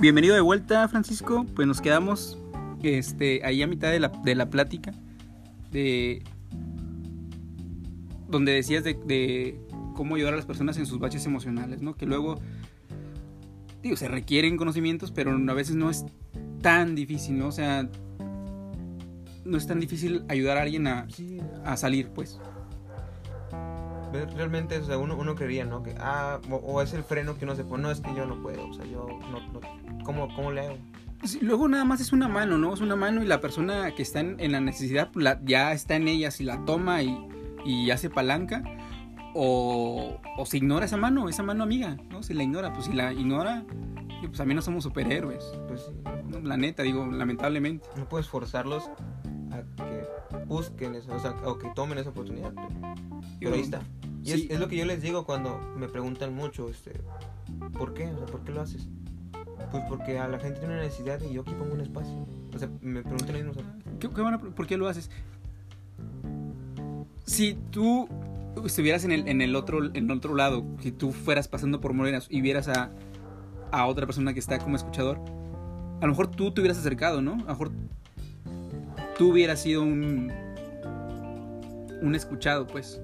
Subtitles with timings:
[0.00, 1.44] Bienvenido de vuelta, Francisco.
[1.54, 2.38] Pues nos quedamos
[2.82, 4.94] este, ahí a mitad de la, de la plática.
[5.70, 6.22] De.
[8.26, 9.60] Donde decías de, de
[9.94, 11.96] cómo ayudar a las personas en sus baches emocionales, ¿no?
[11.96, 12.40] Que luego.
[13.82, 16.06] Digo, se requieren conocimientos, pero a veces no es
[16.62, 17.48] tan difícil, ¿no?
[17.48, 17.86] O sea.
[19.44, 21.08] No es tan difícil ayudar a alguien a,
[21.66, 22.40] a salir, pues.
[24.12, 25.82] Realmente, o sea, uno, uno creería, ¿no?
[25.82, 28.26] Que, ah, o, o es el freno que uno se pone, no, es que yo
[28.26, 30.76] no puedo, o sea, yo no, no ¿cómo, ¿cómo le hago?
[31.24, 32.72] Sí, luego nada más es una mano, ¿no?
[32.72, 35.72] Es una mano y la persona que está en, en la necesidad pues, la- ya
[35.72, 37.14] está en ella, si la toma y,
[37.64, 38.62] y hace palanca,
[39.34, 42.22] o, o se ignora esa mano, esa mano amiga, ¿no?
[42.22, 43.64] Se la ignora, pues si la ignora,
[44.22, 45.90] pues también no somos superhéroes, Pues
[46.42, 47.86] la neta, digo, lamentablemente.
[47.96, 48.90] no puedes forzarlos
[49.52, 50.04] a que
[50.50, 52.52] busquen eso, o sea, o que tomen esa oportunidad.
[53.38, 53.80] Pero ahí está.
[54.24, 54.44] Y Sí.
[54.46, 56.92] es, es lo que yo les digo cuando me preguntan mucho, este,
[57.78, 58.06] ¿por qué?
[58.08, 58.88] O sea, ¿por qué lo haces?
[59.70, 62.26] Pues porque a la gente tiene una necesidad y yo aquí pongo un espacio.
[62.54, 63.52] O sea, me preguntan mismo,
[64.00, 65.08] ¿Qué- qué van a- ¿Por qué lo haces?
[67.26, 68.08] Si tú
[68.64, 72.26] estuvieras en el, en el otro en otro lado, si tú fueras pasando por Morenas
[72.28, 72.90] y vieras a,
[73.70, 75.20] a otra persona que está como escuchador,
[76.00, 77.34] a lo mejor tú te hubieras acercado, ¿no?
[77.34, 77.70] A lo mejor
[79.20, 80.32] tú hubieras sido un
[82.00, 83.02] un escuchado, pues.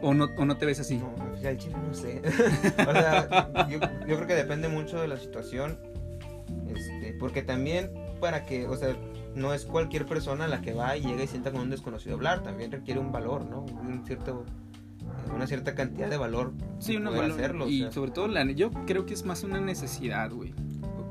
[0.00, 0.96] O no, o no te ves así.
[0.96, 1.14] No,
[1.58, 2.22] chile no sé.
[2.88, 5.78] o sea, yo, yo creo que depende mucho de la situación.
[6.74, 8.96] Este, porque también para que, o sea,
[9.34, 12.42] no es cualquier persona la que va y llega y sienta con un desconocido hablar.
[12.42, 13.60] También requiere un valor, ¿no?
[13.66, 14.46] Un cierto,
[15.34, 16.54] una cierta cantidad de valor.
[16.78, 17.92] Sí, una valor- hacerlo, o y sea.
[17.92, 20.54] sobre todo la, yo creo que es más una necesidad, güey.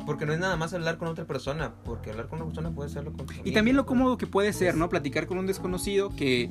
[0.05, 1.73] Porque no es nada más hablar con otra persona.
[1.85, 4.75] Porque hablar con una persona puede hacerlo con Y también lo cómodo que puede ser,
[4.75, 4.89] ¿no?
[4.89, 6.49] Platicar con un desconocido que,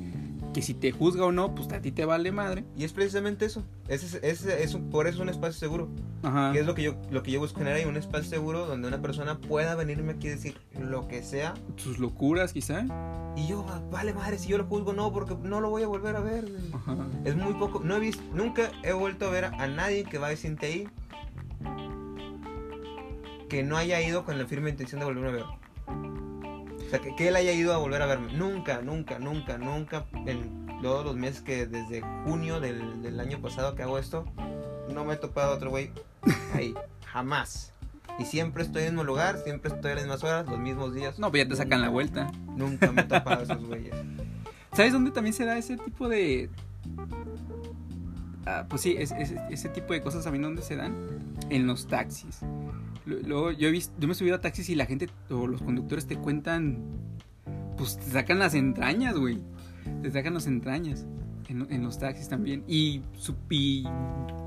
[0.53, 2.65] que si te juzga o no, pues a ti te vale madre.
[2.77, 3.63] Y es precisamente eso.
[3.87, 5.89] Ese, es- es un- por eso es un espacio seguro.
[6.23, 6.51] Ajá.
[6.53, 8.87] Que es lo que yo lo que yo busco generar ahí, un espacio seguro donde
[8.87, 12.85] una persona pueda venirme aquí a decir lo que sea Sus locuras, quizá.
[13.35, 15.87] y yo ah, vale madre si yo lo juzgo no porque no lo voy a
[15.87, 16.45] volver a ver.
[16.73, 16.95] Ajá.
[17.25, 20.31] Es muy poco, no he visto, nunca he vuelto a ver a nadie que va
[20.31, 20.87] y siente ahí
[23.53, 25.43] que no haya ido con la firme intención de volverme a ver.
[25.45, 28.33] O sea, que, que él haya ido a volver a verme.
[28.33, 33.75] Nunca, nunca, nunca, nunca en todos los meses que desde junio del, del año pasado
[33.75, 34.25] que hago esto,
[34.91, 35.91] no me he topado a otro güey
[36.55, 36.73] ahí.
[37.05, 37.73] Jamás.
[38.17, 40.95] Y siempre estoy en el mismo lugar, siempre estoy a las mismas horas, los mismos
[40.95, 41.19] días.
[41.19, 42.31] No, pues ya te sacan la vuelta.
[42.55, 43.93] Nunca me he topado a esos güeyes.
[44.73, 46.49] ¿Sabes dónde también se da ese tipo de...
[48.47, 50.95] Ah, pues sí, es- es- ese tipo de cosas también dónde se dan
[51.51, 52.39] en los taxis.
[53.05, 55.47] Lu- Luego yo he visto, yo me he subido a taxis y la gente o
[55.47, 56.77] los conductores te cuentan,
[57.77, 59.39] pues te sacan las entrañas, güey.
[60.01, 61.05] Te sacan las entrañas
[61.49, 62.63] en, en los taxis también.
[62.67, 63.01] Y,
[63.49, 63.85] y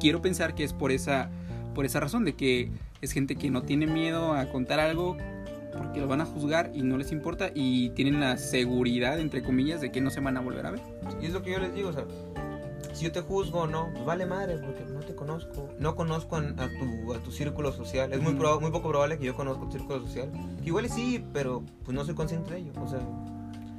[0.01, 1.31] quiero pensar que es por esa,
[1.75, 2.71] por esa razón de que
[3.03, 5.17] es gente que no tiene miedo a contar algo
[5.77, 9.83] porque lo van a juzgar y no les importa y tienen la seguridad, entre comillas,
[9.83, 10.81] de que no se van a volver a ver.
[11.21, 12.05] Y es lo que yo les digo, o sea,
[12.97, 15.69] si yo te juzgo o no, pues vale madre, porque no te conozco.
[15.79, 18.13] No conozco a, a tu, a tu círculo social.
[18.13, 20.31] Es muy, proba- muy poco probable que yo conozca tu círculo social.
[20.63, 22.73] Que igual sí, pero pues no soy consciente de ello.
[22.83, 23.01] O sea,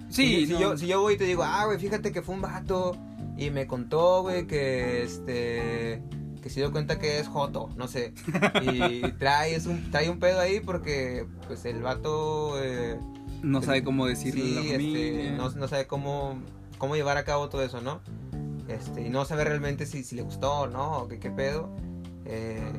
[0.10, 2.42] Sí, si, yo, si yo voy y te digo, ah, güey, fíjate que fue un
[2.42, 2.96] vato
[3.38, 6.02] y me contó, güey, que este.
[6.42, 8.14] que se dio cuenta que es Joto, no sé.
[8.64, 12.54] Y trae, un, trae un pedo ahí porque, pues el vato.
[12.64, 12.98] eh,
[13.44, 16.40] no sabe cómo decirle Sí, este, no, no sabe cómo,
[16.78, 18.00] cómo llevar a cabo todo eso, ¿no?
[18.68, 21.70] Este, y no sabe realmente si, si le gustó o no, o qué, qué pedo.
[22.26, 22.72] Eh,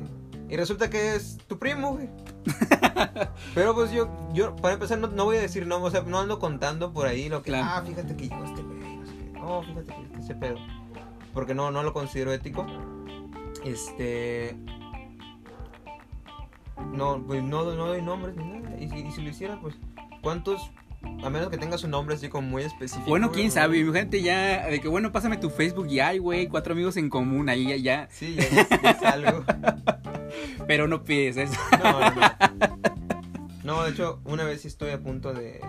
[0.47, 2.09] y resulta que es tu primo, güey.
[3.55, 6.19] Pero pues yo, yo para empezar, no, no voy a decir no, o sea, no
[6.19, 7.67] ando contando por ahí lo que, Claro.
[7.69, 9.39] ah, fíjate que llegó este güey, no sé qué.
[9.39, 10.57] No, fíjate que, que ese pedo.
[11.33, 12.65] Porque no, no lo considero ético.
[13.63, 14.55] Este.
[16.93, 18.75] No, pues no, no doy nombres ni nada.
[18.79, 19.75] Y si, y si lo hiciera, pues,
[20.21, 20.71] ¿cuántos?
[21.23, 23.09] A menos que tengas un nombre así como muy específico.
[23.09, 26.73] Bueno, quién sabe, imagínate ya, de que bueno, pásame tu Facebook y hay, güey, cuatro
[26.73, 29.43] amigos en común, ahí ya, ya, Sí, ya es, es algo.
[30.67, 31.59] pero no pides eso.
[31.83, 32.79] No, no, no.
[33.63, 35.59] No, de hecho, una vez sí estoy a punto de.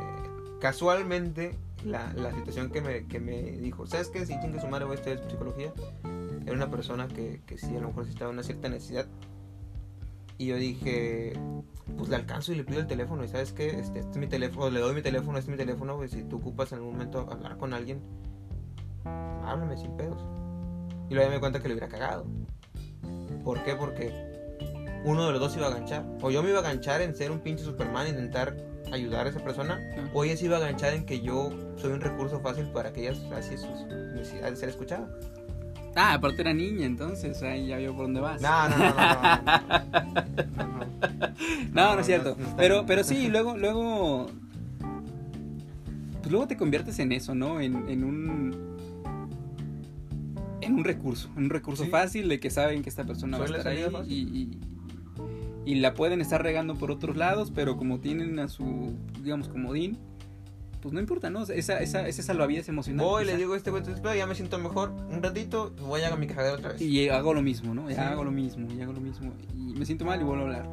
[0.60, 4.25] Casualmente, la, la situación que me, que me dijo, ¿sabes qué?
[4.26, 5.72] Si chingue su madre voy a estudiar psicología.
[6.46, 9.06] Era una persona que, que sí, a lo mejor sí estaba en una cierta necesidad.
[10.40, 11.34] Y yo dije,
[11.98, 13.22] pues le alcanzo y le pido el teléfono.
[13.22, 15.62] Y sabes qué, este, este es mi teléfono, le doy mi teléfono, este es mi
[15.62, 15.96] teléfono.
[15.96, 18.00] güey, si tú ocupas en algún momento hablar con alguien,
[19.04, 20.19] háblame sin pedos.
[21.10, 22.25] Y luego me di cuenta que le hubiera cagado.
[23.44, 23.75] ¿Por qué?
[23.75, 24.14] Porque
[25.04, 26.06] uno de los dos iba a ganchar.
[26.22, 28.56] O yo me iba a ganchar en ser un pinche Superman intentar
[28.93, 29.78] ayudar a esa persona.
[30.14, 33.06] O ella se iba a ganchar en que yo soy un recurso fácil para que
[33.06, 33.84] ella sacie sus
[34.14, 35.06] necesidades ser escuchada.
[35.96, 38.40] Ah, aparte era niña, entonces ahí ya vio por dónde vas.
[38.40, 39.40] No, no, no, no.
[41.72, 42.37] No, no, es cierto.
[42.56, 44.26] pero, pero sí, luego, luego.
[46.20, 47.60] Pues luego te conviertes en eso, ¿no?
[47.60, 48.76] En, en un.
[50.60, 51.28] En un recurso.
[51.37, 51.90] En un recurso Sí.
[51.90, 53.84] fácil de que saben que esta persona va a estar ahí.
[54.06, 54.58] y,
[55.66, 59.98] y la pueden estar regando por otros lados, pero como tienen a su, digamos, comodín,
[60.81, 61.43] pues no importa, ¿no?
[61.43, 63.05] Esa, esa, ese salvavidas emocional.
[63.05, 63.32] Voy, quizá.
[63.32, 63.82] le digo a este güey,
[64.17, 64.91] ya me siento mejor.
[64.91, 66.81] Un ratito, voy a mi cagadero otra vez.
[66.81, 67.88] Y hago lo mismo, ¿no?
[67.91, 68.00] Ya Sí.
[68.00, 69.32] hago lo mismo, y hago lo mismo.
[69.55, 70.69] Y me siento mal y vuelvo a hablar.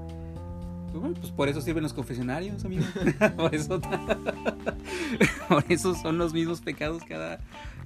[0.91, 2.83] Pues bueno, pues por eso sirven los confesionarios, amigo.
[3.37, 3.81] por eso
[5.49, 7.39] por eso son los mismos pecados cada,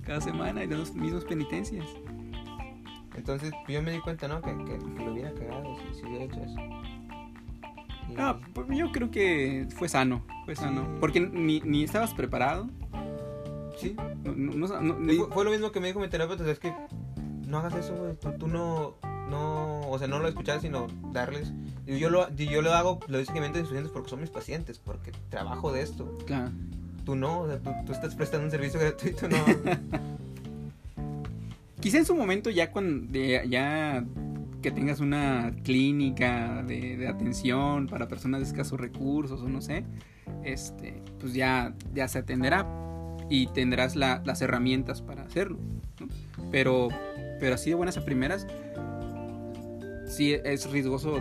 [0.05, 1.85] cada semana y las mismas penitencias.
[3.15, 4.41] Entonces, pues, yo me di cuenta, ¿no?
[4.41, 6.55] Que, que, que lo hubiera cagado si, si hubiera hecho eso.
[8.09, 10.85] Y- Ah, pues yo creo que fue sano, fue sano.
[10.99, 12.69] Porque ni, ni estabas preparado.
[13.77, 13.95] sí.
[14.23, 16.73] No, no- no- no- ni- fue, lo mismo que me dijo mi terapeuta, es que
[17.47, 18.15] no hagas eso, güey.
[18.15, 18.95] Tú, tú no,
[19.29, 21.51] no, o sea, no lo escuchar, sino darles.
[21.87, 25.11] Y yo lo, yo lo hago, seguimiento a mis pacientes porque son mis pacientes, porque
[25.29, 26.17] trabajo de esto.
[26.27, 26.51] claro.
[27.05, 29.37] Tú no, o sea, tú, tú estás prestando un servicio gratuito, no.
[31.81, 34.05] Quizá en su momento ya cuando de- ya
[34.61, 39.83] que tengas una clínica de, atención para personas de escasos recursos o no sé,
[40.43, 42.67] este, pues ya, ya se atenderá
[43.29, 45.57] y tendrás la- las herramientas para hacerlo.
[46.51, 46.89] Pero,
[47.39, 48.45] pero así de buenas a primeras,
[50.07, 51.19] sí es riesgoso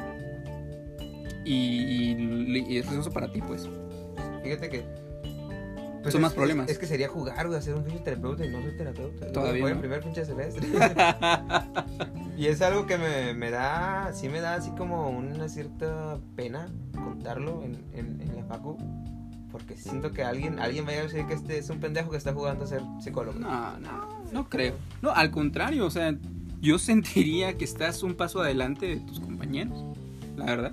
[1.45, 3.69] y- y es riesgoso para ti, pues.
[4.43, 5.00] Fíjate que.
[6.03, 6.67] Pues Son es- más problemas.
[6.67, 9.33] Es, es que sería jugar, güey, hacer un pinche terapeuta y no soy terapeuta.
[9.33, 9.77] Todavía Voy no.
[9.77, 10.67] en primer pinche semestre.
[12.37, 16.69] y es algo que me, me da, sí me da así como una cierta pena
[16.95, 18.77] contarlo en, en, en la facu.
[19.51, 22.33] Porque siento que alguien, alguien vaya a decir que este es un pendejo que está
[22.33, 23.39] jugando a ser psicólogo.
[23.41, 24.75] No, no, no creo.
[25.03, 26.15] No, al contrario, o sea,
[26.61, 29.85] yo sentiría que estás un paso adelante de tus compañeros,
[30.37, 30.73] la verdad.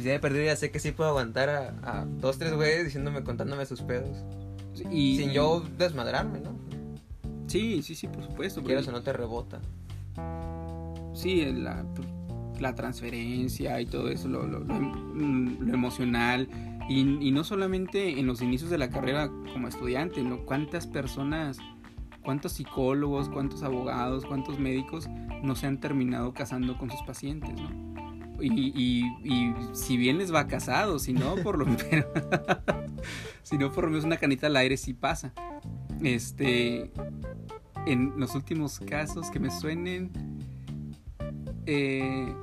[0.00, 2.86] Pues ya de perdido ya sé que sí puedo aguantar a, a dos, tres güeyes
[2.86, 4.16] diciéndome, contándome sus pedos.
[4.90, 6.56] Y, Sin yo desmadrarme, ¿no?
[7.48, 8.62] Sí, sí, sí, por supuesto.
[8.62, 9.60] Porque- o no te rebota.
[11.12, 12.08] Sí, la, pues,
[12.62, 16.48] la transferencia y todo eso, lo, lo- lo em- lo emocional.
[16.88, 20.46] Y, y no solamente en los inicios de la carrera como estudiante, ¿no?
[20.46, 21.58] ¿Cuántas personas,
[22.24, 25.08] cuántos psicólogos, cuántos abogados, cuántos médicos
[25.42, 27.89] no se han terminado casando con sus pacientes, ¿no?
[28.42, 29.04] Y,
[29.72, 32.06] si bien les va casado, si no, por lo menos,
[33.42, 33.70] si no,
[34.04, 35.32] una canita al aire sí pasa.
[36.02, 36.90] Este,
[37.86, 40.10] en los últimos casos que me suenen,
[41.66, 42.34] eh,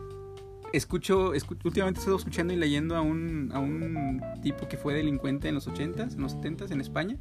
[0.74, 5.48] escucho, escu- últimamente estado escuchando y leyendo a un, a un tipo que fue delincuente
[5.50, 7.18] en los 80s, en los 70s en España,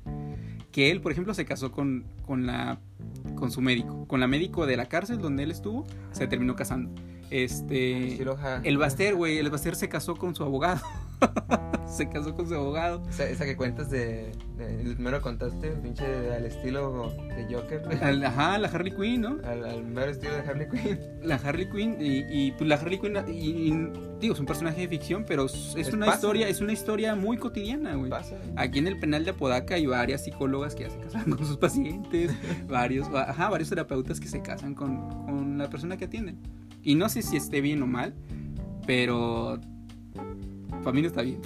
[0.72, 2.78] que él, por ejemplo, se casó con, con la
[3.34, 6.90] con su médico, con la médico de la cárcel donde él estuvo, se terminó casando.
[7.30, 8.18] Este
[8.64, 10.80] el Baster, güey, el Baster se casó con su abogado.
[11.88, 13.02] se casó con su abogado.
[13.08, 17.82] Esa, esa que cuentas de, de- El mero contaste, pinche al estilo de Joker.
[18.02, 19.38] Al- ajá, la Harley Quinn, ¿no?
[19.44, 20.98] Al, al mero estilo de Harley Quinn.
[21.22, 24.82] La Harley Quinn y, y, pues la Harley Quinn y, y, digo es un personaje
[24.82, 26.16] de ficción pero es, una pasa.
[26.18, 28.36] historia es una historia muy cotidiana güey Pasa.
[28.56, 31.56] aquí en el penal de Apodaca hay varias psicólogas que ya se casan con sus
[31.58, 32.30] pacientes
[32.66, 36.38] varios ajá, varios terapeutas que se casan con, con la persona que atienden
[36.86, 38.14] y no sé si esté bien o mal
[38.86, 39.60] pero
[40.82, 41.40] para mí no está bien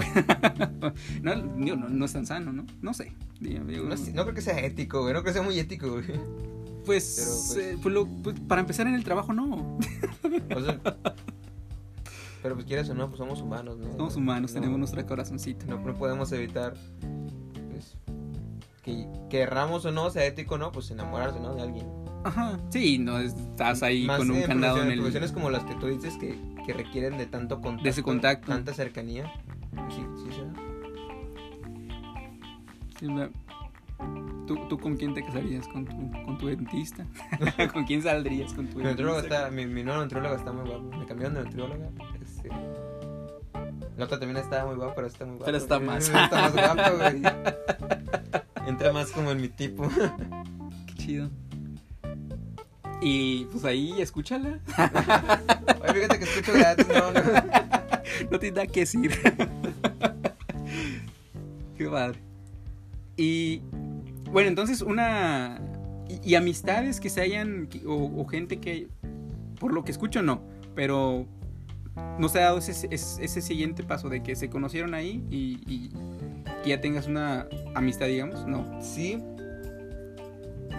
[1.22, 5.00] no, no, no es tan sano no no sé Digo, No, creo que sea ético,
[5.00, 5.14] güey.
[5.14, 6.04] No creo que sea muy ético, güey.
[6.84, 9.78] pues, pero, pues- eh, pues lo- pues, para empezar en el trabajo no
[10.54, 10.78] O sea,
[12.42, 13.90] pero pues quieras o no, pues somos humanos, ¿no?
[13.92, 16.74] somos humanos No- tenemos nuestro corazoncito No, no podemos evitar,
[17.70, 17.96] pues,
[18.82, 21.54] que querramos o no, sea ético o no, pues enamorarse, ¿no?
[21.54, 21.86] De alguien.
[22.24, 24.96] Ajá, sí, no estás ahí Más con un en candado en el...
[24.98, 27.84] profesiones como las que tú dices que, que requieren de tanto contacto.
[27.84, 28.48] De ese contacto.
[28.48, 29.32] Tanta cercanía.
[29.88, 30.42] Sí, sí, sí.
[34.46, 35.66] ¿Tú, ¿Tú con quién te casarías?
[35.68, 37.06] ¿Con tu, con tu dentista?
[37.72, 39.18] ¿Con quién saldrías con tu Mi dentista?
[39.20, 40.96] está, mi, mi nueva nutrióloga está muy guapa.
[40.98, 41.88] Me cambiaron de nutrióloga.
[42.22, 42.48] Este,
[43.96, 45.46] la otra también estaba muy guapa, pero está muy guapa.
[45.46, 46.08] Pero está más.
[46.08, 47.22] Está más guapa, güey.
[48.66, 49.88] Entra más como en mi tipo.
[50.86, 51.30] Qué chido.
[53.00, 54.60] Y pues ahí, escúchala.
[55.82, 57.20] Oye, fíjate que escucho gratis, no, no.
[58.30, 59.10] No tiene nada que decir.
[61.78, 62.18] Qué padre.
[63.16, 63.62] Y
[64.30, 65.60] bueno, entonces una...
[66.08, 67.68] Y, y amistades que se hayan...
[67.86, 68.88] O, o gente que...
[69.58, 70.42] Por lo que escucho, no.
[70.74, 71.26] Pero
[72.18, 75.60] no se ha dado ese, ese, ese siguiente paso de que se conocieron ahí y,
[75.66, 75.90] y
[76.62, 78.46] que ya tengas una amistad, digamos.
[78.46, 78.80] No.
[78.82, 79.18] Sí.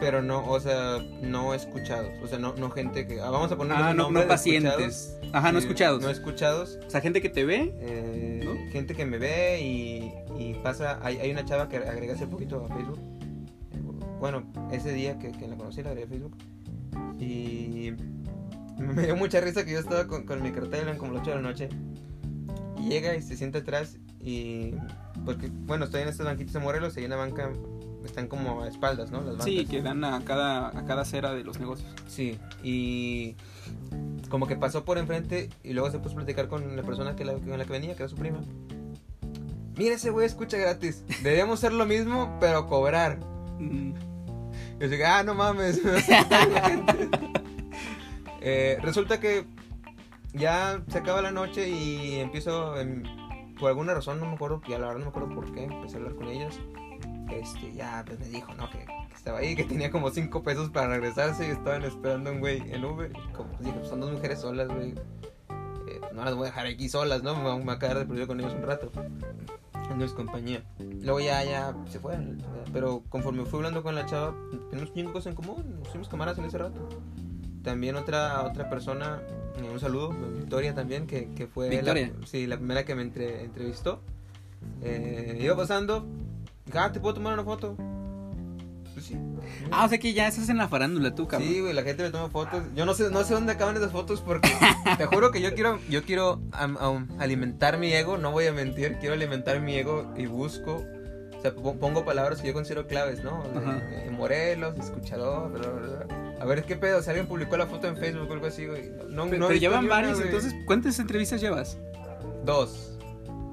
[0.01, 2.10] Pero no, o sea, no escuchados.
[2.24, 3.22] O sea, no, no gente que.
[3.22, 5.15] ah, vamos a poner Ah, no, no pacientes.
[5.31, 6.01] Ajá, no escuchados.
[6.01, 6.79] No escuchados.
[6.86, 7.72] O sea, gente que te ve.
[7.79, 8.72] eh, ¿No?
[8.72, 11.00] Gente que me ve y, y pasa.
[11.03, 13.00] Hay, hay una chava que agregué hace poquito a Facebook.
[14.20, 16.36] Bueno, ese día que, que la conocí, la agregué a Facebook.
[17.20, 17.93] Y
[18.79, 21.29] me dio mucha risa que yo estaba con, con mi cartel, eran como las 8
[21.29, 21.70] de la noche.
[22.79, 24.74] Y llega y se sienta atrás y...
[25.25, 27.51] Porque, bueno, estoy en estos banquitos de Morelos y hay una banca...
[28.05, 29.20] Están como a espaldas, ¿no?
[29.20, 29.46] Las bancas.
[29.46, 31.89] Sí, que dan a cada, a cada acera de los negocios.
[32.08, 33.36] Sí, y
[34.29, 37.25] como que pasó por enfrente y luego se puso a platicar con la persona que
[37.25, 38.39] la, con la que venía, que era su prima.
[39.77, 41.03] Mira, ese güey escucha gratis.
[41.24, 43.20] Deberíamos hacer lo mismo, pero cobrar.
[43.60, 43.93] Mm,
[44.79, 45.81] Y yo dije, ah, no mames.
[48.43, 49.46] Eh, resulta que
[50.34, 53.03] ya se acaba la noche y empiezo, em,
[53.60, 55.96] por alguna razón, no me acuerdo, ya la verdad no me acuerdo por qué, empecé
[55.96, 56.60] a hablar con ellas.
[57.31, 58.69] Este, ya, pues me dijo, ¿no?
[58.69, 62.33] Que, que estaba ahí, que tenía como 5 pesos para regresarse y estaban esperando a
[62.33, 63.11] un güey en Uber.
[63.11, 64.91] Y como pues dije, pues son dos mujeres solas, güey.
[65.88, 67.35] Eh, no las voy a dejar aquí solas, ¿no?
[67.35, 68.91] Me voy a- quedar de perdido con ellos un rato.
[69.97, 70.63] No es compañía.
[70.79, 72.41] Luego ya, ya se fueron.
[72.71, 74.33] Pero conforme fui hablando con la chava,
[74.69, 75.75] tenemos cinco cosas en común.
[75.79, 76.88] Nos fuimos camaradas en ese rato.
[77.61, 79.21] También otra otra persona,
[79.57, 82.11] eh, un saludo, Victoria también, que, que fue Victoria.
[82.19, 84.01] La, sí, la primera que me entre- entrevistó.
[84.81, 86.05] Eh, iba pasando,
[86.72, 87.75] dije, ah, ¿te puedo tomar una foto?
[88.94, 89.18] Pues sí.
[89.72, 91.48] Ah, o sea que ya estás en la farándula tú, cabrón.
[91.50, 92.62] Sí, güey, la gente me toma fotos.
[92.75, 94.50] Yo no sé, no sé dónde acaban esas fotos porque
[94.98, 96.42] te juro que yo quiero, yo quiero
[97.20, 100.84] alimentar mi ego, no voy a mentir, quiero alimentar mi ego y busco,
[101.38, 103.44] o sea, po- pongo palabras que yo considero claves, ¿no?
[103.54, 103.75] De- Ajá.
[103.80, 106.36] de Morelos, escuchador, bla, bla, bla.
[106.42, 107.01] A ver, ¿qué pedo?
[107.01, 108.90] Si alguien publicó la foto en Facebook o algo así, güey.
[109.10, 111.78] No, Pero, no pero llevan ni una, entonces, ¿cuántas entrevistas llevas?
[112.46, 112.98] Dos.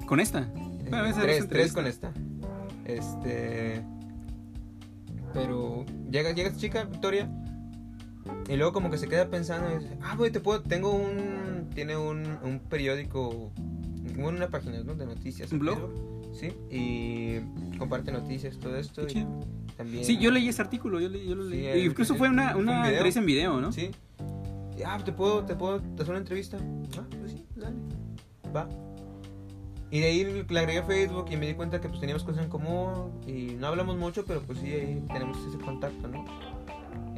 [0.07, 0.49] ¿Con esta?
[0.89, 2.11] Bueno, esa es tres, tres con esta.
[2.97, 3.83] Este.
[5.33, 7.29] Pero llega, llega esta chica, Victoria.
[8.47, 11.69] Y luego como que se queda pensando y dice, ah, güey, te puedo, tengo un,
[11.73, 13.51] tiene un, un periódico,
[14.15, 14.95] bueno, una página, ¿no?
[14.95, 15.51] De noticias.
[15.51, 15.77] ¿Un blog?
[16.33, 17.39] Sí, y
[17.77, 19.03] comparte noticias, todo esto.
[19.07, 19.25] Y
[19.77, 21.65] también, Sí, yo leí ese artículo, yo, leí, yo lo Sí, leí.
[21.67, 22.91] el- Incluso fue una, un una video.
[22.93, 23.71] entrevista en video, ¿no?
[23.71, 23.91] Sí.
[24.77, 26.57] Y, ah, te puedo, te puedo hacer una entrevista.
[26.97, 27.75] Ah, pues sí, dale.
[28.55, 28.67] Va.
[29.91, 32.43] Y de ahí le agregué a Facebook y me di cuenta que pues teníamos cosas
[32.43, 36.25] en común y no hablamos mucho, pero pues sí, ahí tenemos ese contacto, ¿no?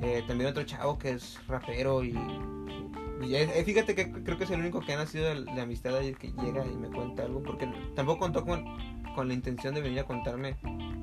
[0.02, 2.18] Eh, también otro chavo que es rapero y...
[3.24, 6.14] eh, fíjate que creo que es el único que ha nacido de, de amistad ahí
[6.14, 8.64] que llega y me cuenta algo, porque tampoco contó con,
[9.16, 10.56] con la intención de venir a contarme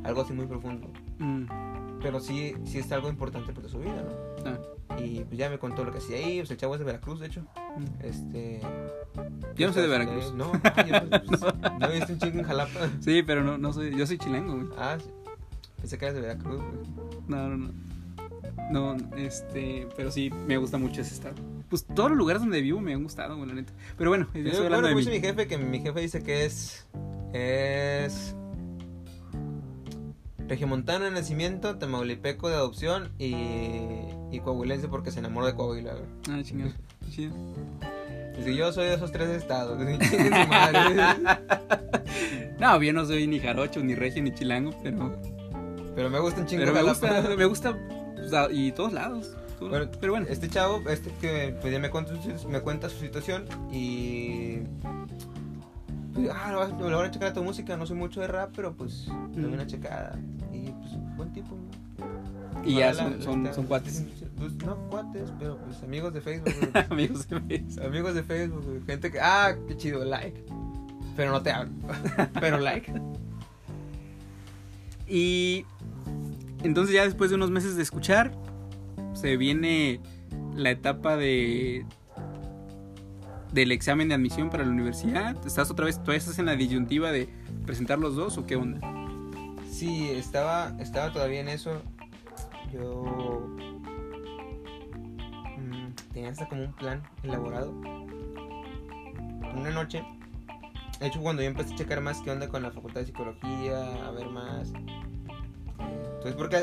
[0.04, 1.46] algo así muy profundo, Mm,
[2.02, 4.02] pero sí, sí es algo importante para su vida,
[4.44, 4.50] ¿no?
[4.50, 6.84] ah, Y pues ya me contó lo que hacía ahí, pues el chavo es de
[6.86, 7.42] Veracruz, de hecho.
[7.76, 8.04] mm.
[8.04, 8.60] Este.
[9.56, 10.32] Yo no soy de Veracruz.
[10.34, 11.40] No, ay, yo, pues,
[11.80, 11.88] no.
[11.90, 12.88] visto un chingo en Jalapa.
[13.00, 14.68] Sí, pero no, no soy, yo soy chilengo, güey.
[14.78, 15.10] Ah, sí.
[15.80, 17.18] Pensé que eras de Veracruz, güey.
[17.28, 17.88] No, no, no.
[18.70, 21.36] No, este, pero sí, me gusta mucho ese estado.
[21.70, 23.72] Pues todos los lugares donde vivo me han gustado, güey, la neta.
[23.96, 26.86] Pero bueno, yo estoy hablando de mi jefe que mi jefe dice que es.
[27.32, 28.34] Es.
[30.48, 33.34] Regiomontano de nacimiento, tamaulipeco de adopción y.
[34.32, 36.06] Y coahuilense porque se enamoró de Coahuila, güey.
[36.30, 36.72] Ah, chingado.
[37.10, 37.34] Chido.
[38.36, 39.78] Dice, yo soy de esos tres estados.
[42.58, 45.14] No, yo no soy ni jarocho, ni regio, ni chilango, pero,
[45.94, 47.76] Pero me gusta un chingo pero me gusta, me gusta,
[48.16, 49.30] pues, a- y todos lados.
[49.60, 52.12] todo- Bueno, pero bueno, Este chavo, este que pues, ya me, cuenta,
[52.48, 54.58] me cuenta su situación y.
[56.32, 57.76] Ah, lo, vas- lo voy a checar a tu música.
[57.76, 59.54] No soy mucho de rap, pero pues le doy Mm.
[59.54, 60.18] una checada.
[60.52, 61.54] Y pues, buen tipo.
[61.54, 62.64] ¿no?
[62.64, 64.04] y ya son, son, cuates.
[64.36, 66.52] Pues, no, cuates, pero pues amigos de Facebook.
[66.72, 66.84] güey.
[66.90, 67.82] Amigos de Facebook.
[67.86, 68.80] amigos de Facebook, güey.
[68.84, 70.44] Gente que, ah, qué chido, like.
[71.16, 71.72] Pero no te hablo.
[72.40, 72.92] pero like.
[75.06, 75.64] Y
[76.62, 78.32] entonces ya después de unos meses de escuchar,
[79.14, 80.00] se viene
[80.54, 81.86] la etapa de
[83.52, 85.36] del examen de admisión para la universidad.
[85.46, 87.28] ¿Estás otra vez, todavía estás en la disyuntiva de
[87.66, 88.80] presentar los dos o qué onda?
[89.70, 91.82] Sí, estaba, estaba todavía en eso.
[92.72, 93.48] Yo
[95.56, 97.72] mm, tenía hasta como un plan elaborado.
[99.54, 100.04] Una noche,
[101.00, 104.06] de hecho cuando yo empecé a checar más qué onda con la facultad de psicología,
[104.06, 104.72] a ver más.
[106.18, 106.56] Entonces, porque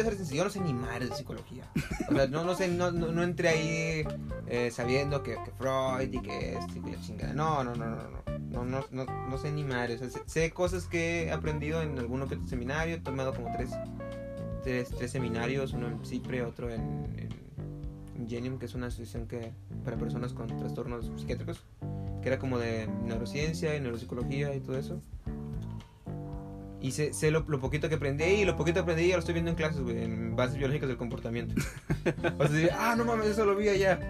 [0.00, 1.70] a ser sencillo, yo no sé ni madre de psicología.
[2.08, 4.04] O sea, no, no sé, no, no, no entré ahí
[4.46, 7.34] eh, sabiendo que, que Freud y que esto chingada.
[7.34, 8.22] No, no, no, no, no.
[8.52, 9.98] No, no, no, no sé ni madre.
[10.26, 12.96] Sé, cosas que he aprendido en que otro seminario.
[12.96, 13.70] He tomado como tres,
[14.62, 17.30] tres, seminarios, uno en CIPRE, otro en,
[18.16, 19.52] en Genium, que es una asociación que
[19.84, 21.62] para personas con trastornos psiquiátricos,
[22.22, 25.02] que era como de neurociencia y neuropsicología y todo eso.
[26.82, 29.20] Y sé, sé lo, lo poquito que aprendí y lo poquito que aprendí ya lo
[29.20, 31.54] estoy viendo en clases, güey, en bases biológicas del comportamiento.
[32.38, 34.00] o sea, ah, no mames, eso lo vi allá.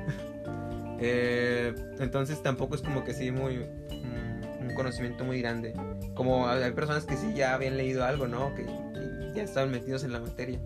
[0.98, 5.74] Eh, entonces tampoco es como que sí muy mm, un conocimiento muy grande.
[6.14, 8.54] Como hay personas que sí ya habían leído algo, ¿no?
[8.54, 10.58] Que, que ya estaban metidos en la materia.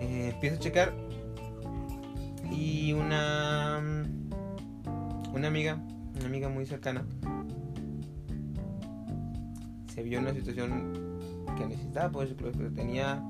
[0.00, 0.92] Eh, empiezo a checar
[2.50, 3.80] y una
[5.32, 5.78] una amiga,
[6.16, 7.04] una amiga muy cercana
[10.00, 11.20] se vio en una situación
[11.58, 13.22] que necesitaba pues que tenía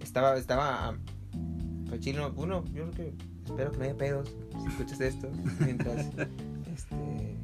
[0.00, 0.94] estaba estaba
[1.88, 3.14] pues chino uno yo creo que
[3.46, 5.30] espero que no haya pedos si escuchas esto
[5.60, 6.06] mientras
[6.74, 7.36] este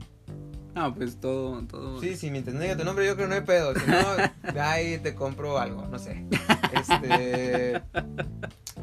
[0.76, 2.00] Ah, pues todo, todo.
[2.00, 3.78] Sí, sí, mientras no diga tu nombre, yo creo que no hay pedos.
[3.80, 6.26] Si no, ahí te compro algo, no sé.
[6.72, 7.80] Este.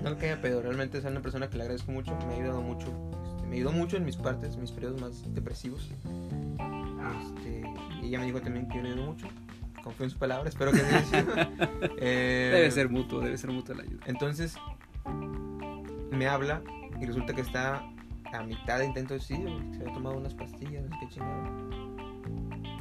[0.02, 2.62] No que haya pedo, realmente es una persona que le agradezco mucho, me ha ayudado
[2.62, 2.88] mucho.
[3.36, 5.90] Este, me ayudó mucho en mis partes, mis periodos más depresivos.
[7.22, 7.62] Este,
[8.02, 9.28] y ella me dijo también que yo le ayudo mucho.
[9.84, 10.86] Confío en su palabra, espero que sí.
[11.98, 14.04] eh, Debe ser mutuo, debe ser mutuo la ayuda.
[14.06, 14.56] Entonces,
[16.12, 16.62] me habla
[17.00, 17.84] y resulta que está
[18.32, 19.50] a mitad de intento de suicidio.
[19.74, 21.52] Se había tomado unas pastillas, no sé qué chingada.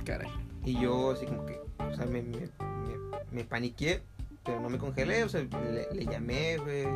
[0.04, 0.30] Caray.
[0.64, 4.02] Y yo así como que, o sea, me, me, me, me paniqué,
[4.44, 6.86] pero no me congelé, o sea, le, le llamé, güey,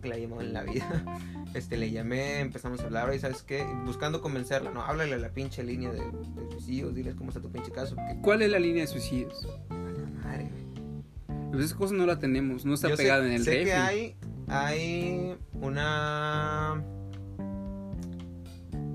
[0.00, 1.04] nunca la he llamado en la vida.
[1.52, 5.30] Este, le llamé, empezamos a hablar, y sabes qué, buscando convencerla, no, háblale a la
[5.30, 7.96] pinche línea de, de suicidios, diles cómo está tu pinche caso.
[7.96, 9.48] Que, ¿Cuál es la línea de suicidios?
[10.22, 11.50] madre, güey.
[11.50, 13.64] Pues esa cosa no la tenemos, no está Yo sé- pegada en el sé refri.
[13.64, 14.16] que hay,
[14.46, 16.84] hay una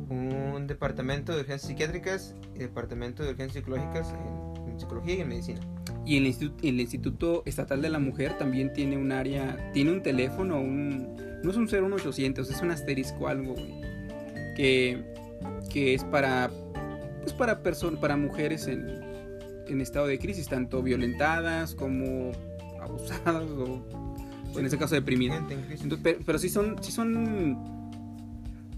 [0.10, 5.28] un departamento de urgencias psiquiátricas y departamento de urgencias psicológicas en, en psicología y en
[5.28, 5.60] medicina.
[6.06, 10.04] Y el instituto, el instituto Estatal de la Mujer también tiene un área, tiene un
[10.04, 13.82] teléfono, un no es un 01800, es un asterisco algo, güey,
[14.56, 15.04] que,
[15.72, 16.50] que es para
[17.22, 17.62] pues para
[18.00, 18.88] para mujeres en,
[19.68, 22.32] en estado de crisis, tanto violentadas como
[22.80, 25.40] abusadas o en este caso deprimidas.
[25.40, 27.85] Entonces, pero, pero sí son, sí son,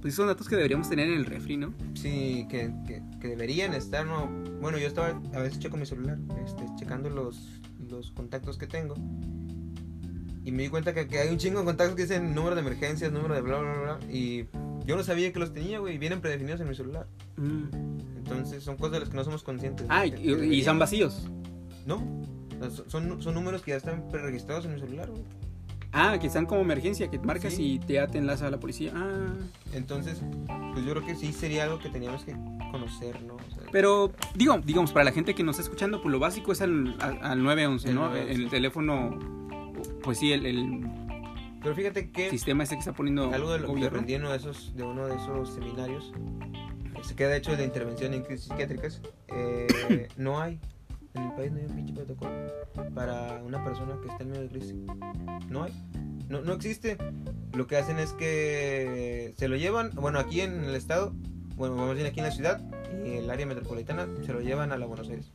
[0.01, 1.73] pues son datos que deberíamos tener en el refri, ¿no?
[1.95, 4.27] Sí, que, que, que deberían estar, no.
[4.61, 8.95] Bueno, yo estaba, a veces checo mi celular, este, checando los, los contactos que tengo.
[10.45, 12.61] Y me di cuenta que, que hay un chingo de contactos que dicen número de
[12.61, 13.95] emergencias, número de bla, bla, bla.
[13.97, 14.45] bla, Y
[14.85, 15.97] yo no sabía que los tenía, güey.
[15.97, 17.05] Vienen predefinidos en mi celular.
[18.17, 19.85] Entonces son cosas de las que no somos conscientes.
[19.89, 21.27] Ah, y, y son vacíos.
[21.85, 21.97] No.
[22.61, 25.21] Son- Son, son números que ya están preregistrados en mi celular, güey.
[25.93, 27.73] Ah, que están como emergencia, que marcas Sí.
[27.73, 28.91] y te, ya te enlaza a la policía.
[28.95, 29.33] Ah.
[29.73, 30.21] Entonces,
[30.73, 32.33] pues yo creo que sí sería algo que teníamos que
[32.71, 33.35] conocer, ¿no?
[33.35, 36.51] O sea, Pero, digo, digamos, para la gente que nos está escuchando, pues lo básico
[36.51, 38.01] es al, al, al 911, El ¿no?
[38.09, 38.33] 911.
[38.35, 39.19] En el teléfono,
[40.03, 40.87] pues sí, el, el
[41.61, 44.31] pero fíjate que sistema este que está poniendo algo de lo que aprendí en uno
[44.31, 46.13] de esos, de uno de esos seminarios,
[47.03, 50.59] se queda hecho de intervención en crisis psiquiátricas, eh, no hay,
[51.13, 52.31] en el país no hay un pinche protocolo
[52.93, 54.75] para una persona que está en medio de crisis.
[55.49, 55.73] No hay,
[56.29, 56.97] no, no existe.
[57.53, 61.13] Lo que hacen es que se lo llevan, bueno, aquí en el estado,
[61.55, 62.61] bueno, vamos bien aquí en la ciudad
[63.05, 65.31] y el área metropolitana, se lo llevan a la Buenos Aires.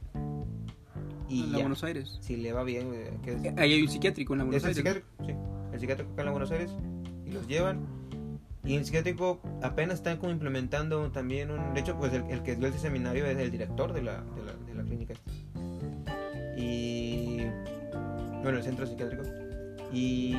[1.28, 2.18] Y En la ya, Buenos Aires.
[2.20, 4.76] si le va bien, güey, que es- Ahí hay un psiquiátrico en la Buenos es
[4.76, 5.02] el Aires.
[5.18, 5.72] psiquiátrico, sí.
[5.72, 6.70] El psiquiátrico acá en la Buenos Aires.
[7.26, 7.80] Y los llevan.
[8.64, 11.72] Y en el psiquiátrico apenas están como implementando también un...
[11.74, 14.42] De hecho, pues el, el que dio ese seminario es el director de la, de
[14.44, 15.14] la, de la clínica.
[15.14, 15.30] esta.
[16.62, 17.38] Y...
[18.42, 19.22] Bueno, el centro psiquiátrico.
[19.92, 20.35] Y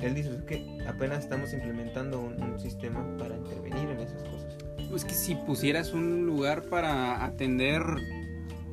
[0.00, 4.56] él dice "Es que apenas estamos implementando un, sistema para intervenir en esas cosas.
[4.90, 7.82] Pues que si pusieras un lugar para atender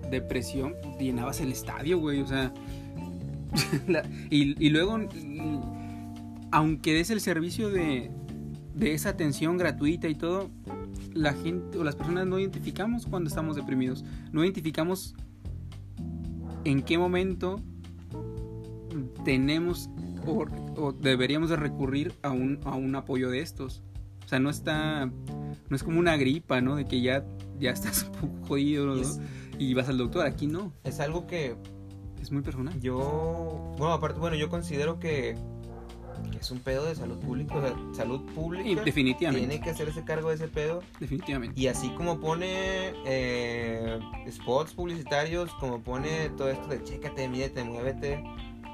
[0.10, 2.54] depresión, llenabas el estadio, güey, o sea...
[4.30, 5.00] y, luego,
[6.52, 8.12] aunque des el servicio de,
[8.74, 10.50] de esa atención gratuita y todo,
[11.14, 14.04] la gente o las personas no identificamos cuando estamos deprimidos.
[14.34, 15.16] No identificamos
[16.66, 17.62] en qué momento
[19.24, 19.90] tenemos
[20.26, 20.46] o,
[20.78, 23.84] o deberíamos de recurrir a un, a un apoyo de estos.
[24.26, 26.76] O sea, no está, no es como una gripa, ¿no?
[26.76, 27.26] De que ya,
[27.60, 28.98] ya estás un poco jodido ¿no?
[28.98, 29.20] Y es,
[29.60, 30.26] y vas al doctor.
[30.26, 31.56] Aquí no, es algo que
[32.22, 32.80] es muy personal.
[32.82, 33.74] yo...
[33.78, 35.38] Bueno, aparte, bueno, yo considero que
[36.40, 37.56] es un pedo de salud pública.
[37.56, 38.68] O sea, salud pública...
[38.68, 40.82] Y definitivamente, tiene que hacerse cargo de ese pedo.
[41.00, 41.60] definitivamente.
[41.60, 44.00] Y así como pone eh,
[44.30, 48.24] spots publicitarios, como pone todo esto de chécate, mídete, muévete,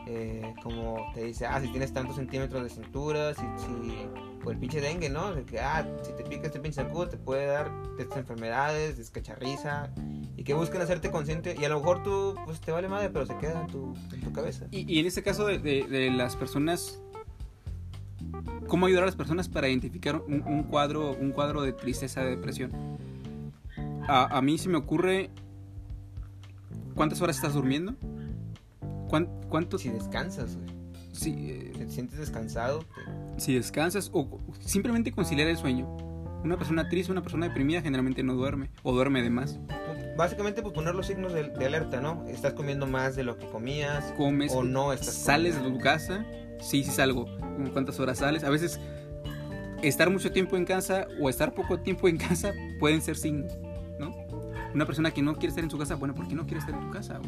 [0.07, 4.07] eh, como te dice, ah, si tienes tantos centímetros de cintura, si, si
[4.43, 5.33] o el pinche dengue, ¿no?
[5.33, 9.93] De que, ah, si te pica este pinche zancudo te puede dar estas enfermedades, descacharriza,
[10.35, 13.27] y que busquen hacerte consciente, y a lo mejor tú, pues te vale madre, pero
[13.27, 14.65] se queda en tu, en tu cabeza.
[14.71, 16.99] Y, y en este caso de, de- de las personas,
[18.67, 22.31] ¿cómo ayudar a las personas para identificar un, un cuadro, un cuadro de tristeza, de
[22.31, 22.71] depresión?
[24.07, 25.29] A, a mí se me ocurre
[26.95, 27.95] ¿Cuántas horas estás durmiendo?
[29.07, 29.77] ¿Cuán- ¿Cuánto?
[29.77, 30.69] Si descansas, güey.
[31.13, 35.87] Si, eh, te sientes descansado, te- si descansas o simplemente conciliar el sueño.
[36.43, 39.59] Una persona triste, una persona deprimida generalmente no duerme o duerme de más.
[39.67, 42.25] pues, básicamente pues poner los signos de, de alerta, ¿no?
[42.27, 44.11] Estás comiendo más de lo que comías.
[44.17, 45.79] Comes, O no estás sales de comiendo.
[45.79, 46.25] tu casa.
[46.61, 47.25] Sí, sí salgo.
[47.39, 48.43] ¿Cómo ¿Cuántas horas sales?
[48.43, 48.79] A veces
[49.81, 53.51] estar mucho tiempo en casa o estar poco tiempo en casa pueden ser signos,
[53.99, 54.13] ¿no?
[54.73, 56.73] Una persona que no quiere estar en su casa, bueno, ¿por qué no quiere estar
[56.73, 57.19] en tu casa?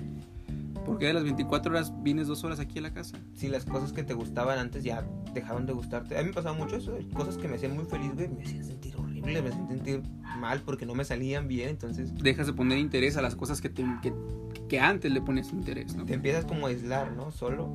[0.86, 3.18] ¿Por qué de las 24 horas vienes dos horas aquí a la casa?
[3.36, 6.18] Si las cosas que te gustaban antes ya dejaron de gustarte.
[6.18, 6.98] A mí me pasaba mucho eso.
[7.14, 10.04] Cosas que me hacían muy feliz, güey, me hacían sentir horrible, me hacían sentir
[10.40, 11.70] mal porque no me salían bien.
[11.70, 14.14] Entonces Dejas de poner interés a las cosas que, te- que,
[14.68, 16.06] que antes le pones interés, ¿no?
[16.06, 17.32] te empiezas como a aislar, ¿no?
[17.32, 17.72] Solo.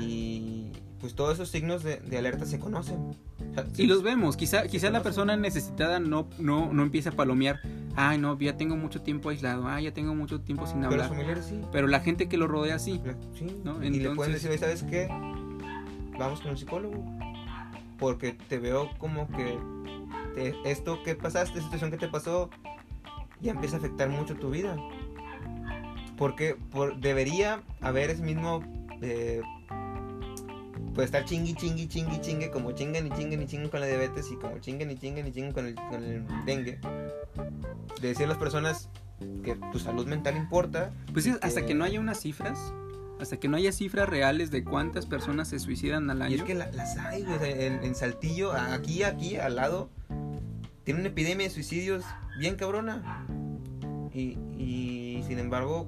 [0.00, 2.96] Y pues todos esos signos de, de alerta se conocen.
[3.50, 4.36] O sea, Y los vemos.
[4.36, 7.60] Quizá, quizá la persona necesitada no, no, no empiece a palomear.
[7.96, 9.66] Ay, no, ya tengo mucho tiempo aislado.
[9.66, 11.08] Ay, ya tengo mucho tiempo sin Pero los hablar.
[11.08, 11.60] familiares sí.
[11.72, 13.00] Pero la gente que lo rodea sí.
[13.38, 13.82] Sí, ¿No?
[13.82, 15.08] y le pueden Entonces- decir, "Oye, ¿sabes qué?
[16.18, 17.02] Vamos con el psicólogo.
[17.98, 19.58] Porque te veo como que
[20.34, 22.50] te- esto que pasaste, esta situación que te pasó,
[23.40, 24.76] ya empieza a afectar mucho tu vida.
[26.16, 28.62] Porque por, debería haber ese mismo...
[29.02, 29.40] eh,
[31.00, 34.30] pues estar chingui, chingui, chingui, chingue, como chingan y chingan y chingan con la diabetes
[34.30, 36.78] y como chingan y chingan y chingan con el, con el dengue.
[38.02, 38.90] De decir a las personas
[39.42, 42.58] que tu salud mental importa Pues sí, hasta que- que no haya unas cifras,
[43.18, 46.32] hasta que no haya cifras reales de cuántas personas se suicidan al año.
[46.36, 49.88] Y es que la- las hay, o sea, En, en Saltillo, aquí, aquí, al lado,
[50.84, 52.04] tiene una epidemia de suicidios
[52.38, 53.24] bien cabrona.
[54.12, 55.86] Y, y, sin embargo,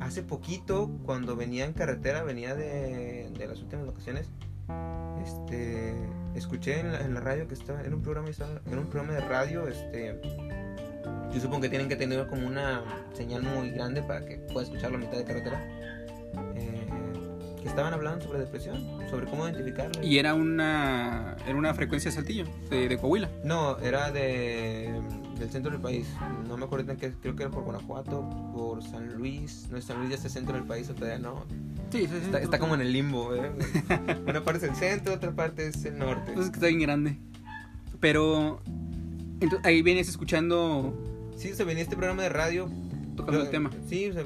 [0.00, 4.28] hace poquito, cuando venía en carretera, venía de, de las últimas vacaciones,
[5.24, 5.94] este,
[6.34, 9.14] escuché en la, en la radio que estaba, en un programa, estaba- en un programa
[9.14, 10.20] de radio, este,
[11.32, 12.82] yo supongo que tienen que tener como una
[13.14, 15.60] señal muy grande para que pueda escucharlo a mitad de carretera.
[16.54, 16.86] eh,
[17.62, 20.04] que estaban hablando sobre depresión, sobre cómo identificarla.
[20.04, 23.28] Y era una, era una frecuencia de saltillo, de, de Coahuila.
[23.42, 24.92] No, era de
[25.38, 26.06] del centro del país.
[26.48, 29.68] No me acuerdo en qué, creo que era por Guanajuato, por San Luis.
[29.70, 31.44] No, San Luis ya está centro del país, o todavía no.
[31.90, 32.16] Sí, sí, sí.
[32.24, 33.50] Está, está como en el limbo, ¿eh?
[34.26, 36.28] Una parte es el centro, otra parte es el norte.
[36.30, 37.18] Entonces que está bien grande.
[38.00, 38.60] Pero
[39.40, 40.94] entonces, ahí vienes escuchando,
[41.36, 42.68] Sí, se venía este programa de radio.
[43.16, 43.70] tocando el tema.
[43.88, 44.24] Sí, o sea,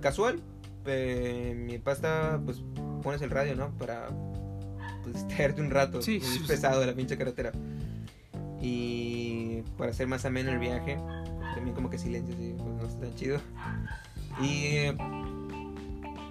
[0.00, 0.40] casual.
[0.86, 2.62] eh, mi pasta, pues
[3.02, 3.70] pones el radio, ¿no?
[3.76, 4.08] Para
[5.02, 5.24] pues,
[5.58, 6.00] un rato.
[6.00, 7.52] Sí, es pesado de la pinche carretera.
[8.60, 10.98] Y para hacer más ameno el viaje,
[11.54, 13.40] también como que silencio, sí, pues no está tan chido.
[14.40, 14.90] Y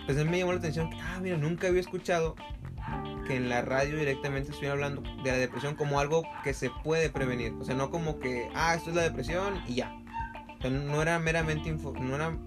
[0.05, 2.35] pues a mí me llamó la atención ah, mira, nunca había escuchado
[3.25, 7.09] que en la radio directamente estuvieran hablando de la depresión como algo que se puede
[7.09, 7.53] prevenir.
[7.59, 9.91] O sea, no como que, ah, esto es la depresión y ya.
[10.61, 12.38] No era meramente info, no era...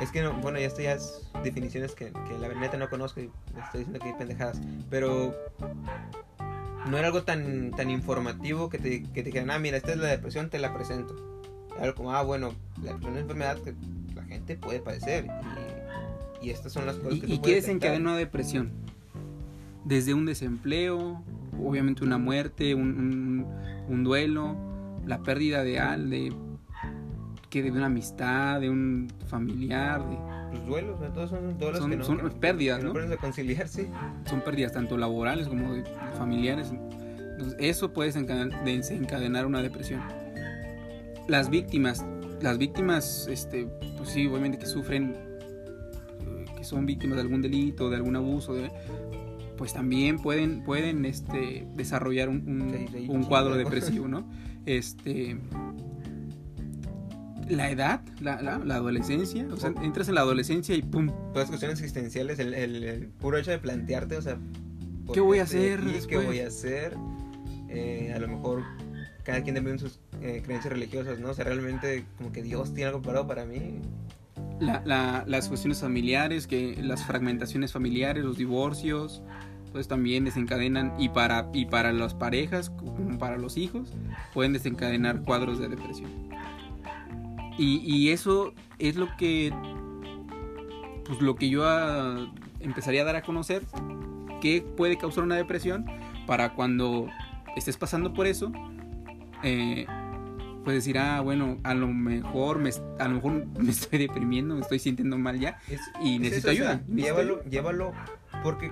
[0.00, 3.20] Es que, no, bueno, ya esto ya es definiciones que, que la neta no conozco
[3.20, 3.30] y
[3.62, 4.60] estoy diciendo que hay pendejadas.
[4.88, 5.34] Pero
[6.88, 9.98] no era algo tan, tan informativo que te, que te dijeran, ah, mira, esta es
[9.98, 11.14] la depresión, te la presento.
[11.74, 13.74] Era algo como, ah, bueno, la depresión es una enfermedad que
[14.14, 15.26] la gente puede padecer.
[16.42, 18.70] Y, y estas son las cosas ¿Y, que y tú qué puedes desencadena una depresión?
[19.84, 21.22] Desde un desempleo,
[21.62, 23.46] obviamente una muerte, un, un-
[23.88, 24.56] un duelo,
[25.06, 26.32] la pérdida de de
[27.50, 31.06] que de una amistad, de un familiar, de- Los duelos, ¿no?
[31.08, 33.86] todos son duelos Son- que no, son que- pérdidas, que no reconciliar, sí.
[34.28, 35.74] son pérdidas tanto laborales como
[36.16, 36.72] familiares.
[36.72, 40.00] Entonces, eso puede desencadenar, desencadenar una depresión.
[41.28, 42.04] Las víctimas,
[42.42, 47.88] las víctimas, este, pues sí, obviamente que sufren, eh, que son víctimas de algún delito,
[47.90, 48.70] de algún abuso, de-
[49.56, 54.26] pues también pueden, pueden este, desarrollar un, cuadro depresivo, ¿no?
[54.66, 55.38] Este,
[57.50, 61.48] la edad, la, la- la adolescencia, o sea, entras en la adolescencia y pum, Todas
[61.48, 64.38] cuestiones existenciales, el, el- el puro hecho de plantearte, o sea,
[65.06, 66.06] ¿por ¿Qué voy a hacer aquí?
[66.08, 66.96] ¿Qué voy a hacer?
[67.68, 68.62] Eh, a lo mejor
[69.24, 71.30] cada quien depende de sus eh, creencias religiosas, ¿no?
[71.30, 73.80] O sea, realmente como que Dios tiene algo preparado para mí.
[74.58, 79.22] la- la- las cuestiones familiares, que las fragmentaciones familiares, los divorcios,
[79.72, 83.92] pues también desencadenan y para y para las parejas como para los hijos
[84.34, 86.10] pueden desencadenar cuadros de depresión.
[87.60, 89.52] Y, y eso es lo que
[91.04, 92.26] pues lo que yo ah,
[92.60, 93.62] empezaría a dar a conocer
[94.40, 95.84] que puede causar una depresión
[96.26, 97.08] para cuando
[97.56, 98.50] estés pasando por eso
[99.42, 99.86] eh,
[100.64, 104.60] puedes decir ah bueno a lo mejor me a lo mejor me estoy deprimiendo me
[104.62, 107.92] estoy sintiendo mal ya Es- y es necesito eso, o sea, ayuda llévalo, llévalo,
[108.42, 108.70] porque,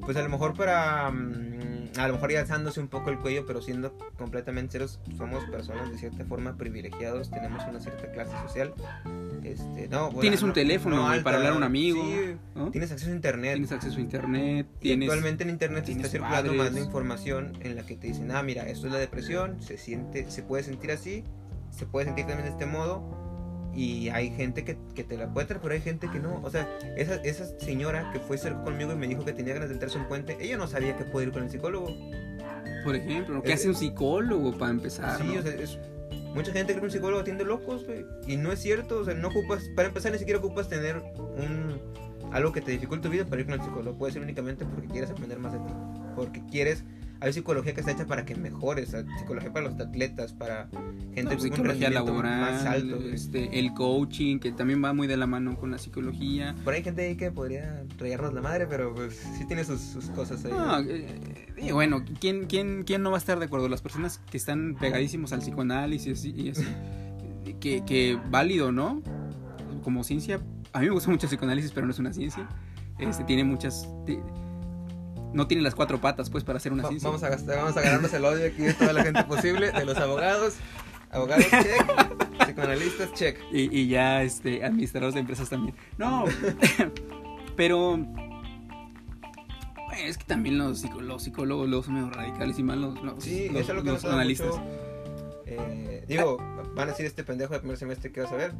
[0.00, 1.55] pues a lo mejor para mm,
[1.98, 5.90] a lo mejor ya alzándose un poco el cuello, pero siendo completamente serios, somos personas
[5.90, 8.72] de cierta forma privilegiados, tenemos una cierta clase social.
[9.42, 12.02] Este, no, bueno, Tienes un no- teléfono, no güey, alta, para hablar a un amigo,
[12.02, 12.70] sí, ¿no?
[12.70, 13.52] Tienes acceso a internet.
[13.54, 17.76] Tienes acceso a internet, Y actualmente en internet se está circulando más de información en
[17.76, 20.90] la que te dicen, ah, mira, esto es la depresión, se siente, se puede sentir
[20.90, 21.22] así,
[21.70, 23.02] se puede sentir también de este modo,
[23.76, 26.40] y hay gente que, que te la puede traer, pero hay gente que no.
[26.42, 29.68] O sea, esa, esa señora que fue cerca conmigo y me dijo que tenía ganas
[29.68, 31.86] de entrarse a un puente, ella no sabía que puede ir con el psicólogo.
[32.84, 35.18] Por ejemplo, ¿qué Eh, hace un psicólogo para empezar?
[35.18, 35.40] sí, no?
[35.40, 35.78] o sea, es,
[36.34, 39.14] mucha gente cree que un psicólogo atiende locos, güey, y no es cierto, o sea,
[39.14, 40.96] no ocupas, para empezar ni siquiera ocupas tener
[41.36, 41.80] un
[42.32, 44.88] algo que te dificulte tu vida para ir con el psicólogo, puede ser únicamente porque
[44.88, 45.72] quieres aprender más de ti,
[46.16, 46.82] porque quieres
[47.20, 50.68] hay psicología que está hecha para que mejores, psicología para los atletas, para
[51.14, 52.96] gente No, un psicología laboral, más alto.
[53.12, 56.54] este, el coaching, que también va muy de la mano con la psicología.
[56.64, 59.80] Por ahí hay gente ahí que podría rayarnos la madre, pero pues sí tiene sus,
[59.80, 60.52] sus cosas ahí.
[60.52, 61.06] No, eh,
[61.56, 63.68] eh, bueno, ¿quién, quién, ¿quién no va a estar de acuerdo?
[63.68, 66.64] Las personas que están pegadísimos al psicoanálisis y así,
[67.60, 69.02] que, que válido, ¿no?
[69.82, 70.40] Como ciencia,
[70.72, 72.46] a mí me gusta mucho el psicoanálisis, pero no es una ciencia.
[72.98, 73.88] Este, tiene muchas...
[75.36, 77.08] no tiene las cuatro patas, pues, para hacer una ciencia.
[77.08, 79.84] vamos a gastar, vamos a ganarnos el odio aquí de toda la gente posible, de
[79.84, 80.54] los abogados,
[81.10, 83.38] abogados check, psicoanalistas check.
[83.52, 85.74] Y, y ya este administradores de empresas también.
[85.98, 86.24] No,
[87.56, 87.98] pero
[90.04, 93.48] es que también los, los psicólogos luego son medio radicales y más los, los, Sí,
[93.48, 94.48] los- eso es lo que los analistas.
[94.48, 94.62] mucho.
[95.46, 96.38] Eh, digo,
[96.74, 98.52] van a decir este pendejo de primer semestre que vas a ver,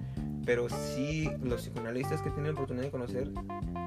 [0.45, 3.31] pero sí, los psicoanalistas que tienen la oportunidad de conocer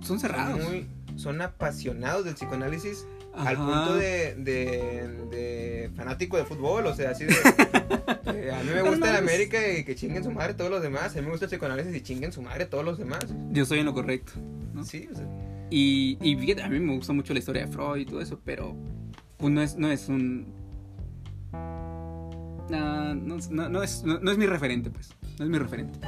[0.02, 0.62] Son cerrados.
[0.62, 0.88] son, muy,
[1.20, 7.26] son apasionados del psicoanálisis al punto de, de, de fanático de fútbol, o sea, así
[7.26, 7.34] de...
[8.34, 9.16] eh, a mí me gusta el.
[9.18, 11.96] América y que chinguen su madre todos los demás, a mí me gusta el psicoanálisis
[11.96, 13.20] y chinguen su madre todos los demás.
[13.52, 14.34] Yo estoy en lo correcto.
[14.74, 14.84] ¿no?
[14.84, 15.26] Sí, o sea,
[15.70, 18.40] Y, y fíjate, a mí me gusta mucho la historia de Freud y todo eso,
[18.44, 18.76] pero
[19.38, 20.48] pues no es, no es un...
[22.70, 25.10] No, no, no- no es, no, no es mi referente, pues.
[25.38, 26.00] No es mi referente.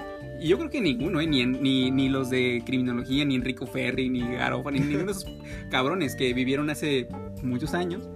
[0.41, 1.27] Y yo creo que ninguno, ¿eh?
[1.27, 5.25] ni, ni, ni los de criminología, ni Enrico Ferri, ni Garofa, ni ninguno de esos
[5.69, 7.07] cabrones que vivieron hace
[7.43, 8.09] muchos años,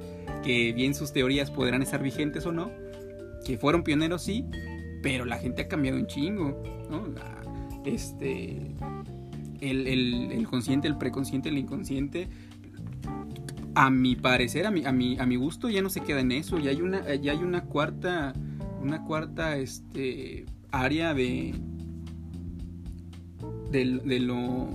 [0.44, 2.72] que bien sus teorías podrán estar vigentes o no,
[3.46, 4.44] que fueron pioneros, sí,
[5.04, 7.06] pero la gente ha cambiado un chingo, ¿no?
[7.08, 7.42] La-
[7.86, 8.58] este
[9.62, 12.28] el, el- el consciente, el preconsciente, el inconsciente,
[13.76, 16.32] a mi parecer, a mi, a mi, a mi gusto, ya no se queda en
[16.32, 16.58] eso.
[16.58, 18.34] Ya hay una, ya hay una cuarta,
[18.82, 21.54] una cuarta este, área de,
[23.76, 24.68] de, de lo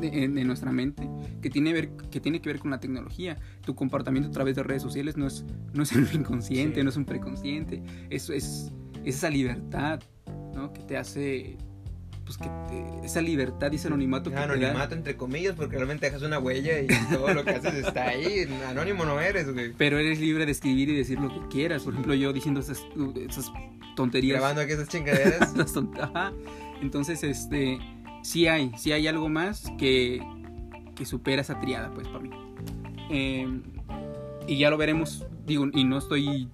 [0.00, 1.08] de, de nuestra mente
[1.42, 3.36] que tiene, ver, que tiene que ver con la tecnología.
[3.64, 6.84] Tu comportamiento a través de redes sociales no es, no es un inconsciente, Sí.
[6.84, 7.82] no es un preconsciente.
[8.10, 8.72] Eso es,
[9.04, 10.00] es esa libertad
[10.54, 10.72] ¿no?
[10.72, 11.56] que te hace.
[12.24, 14.52] Pues que te- esa libertad y ese anonimato que te da.
[14.52, 18.46] anonimato entre comillas porque realmente dejas una huella y todo lo que haces está ahí,
[18.68, 19.72] anónimo no eres, güey.
[19.78, 21.84] Pero eres libre de escribir y decir lo que quieras.
[21.84, 22.82] Por ejemplo, yo diciendo esas,
[23.28, 23.50] esas
[23.96, 24.38] tonterías.
[24.40, 25.54] Grabando aquí esas chingaderas.
[26.02, 26.32] Ajá.
[26.82, 27.78] Entonces, este.
[28.22, 30.20] Sí hay, sí hay algo más que,
[30.96, 32.30] que supera esa triada, pues, para mí.
[33.10, 33.46] Eh,
[34.46, 35.24] y ya lo veremos.
[35.46, 36.48] Digo, y no estoy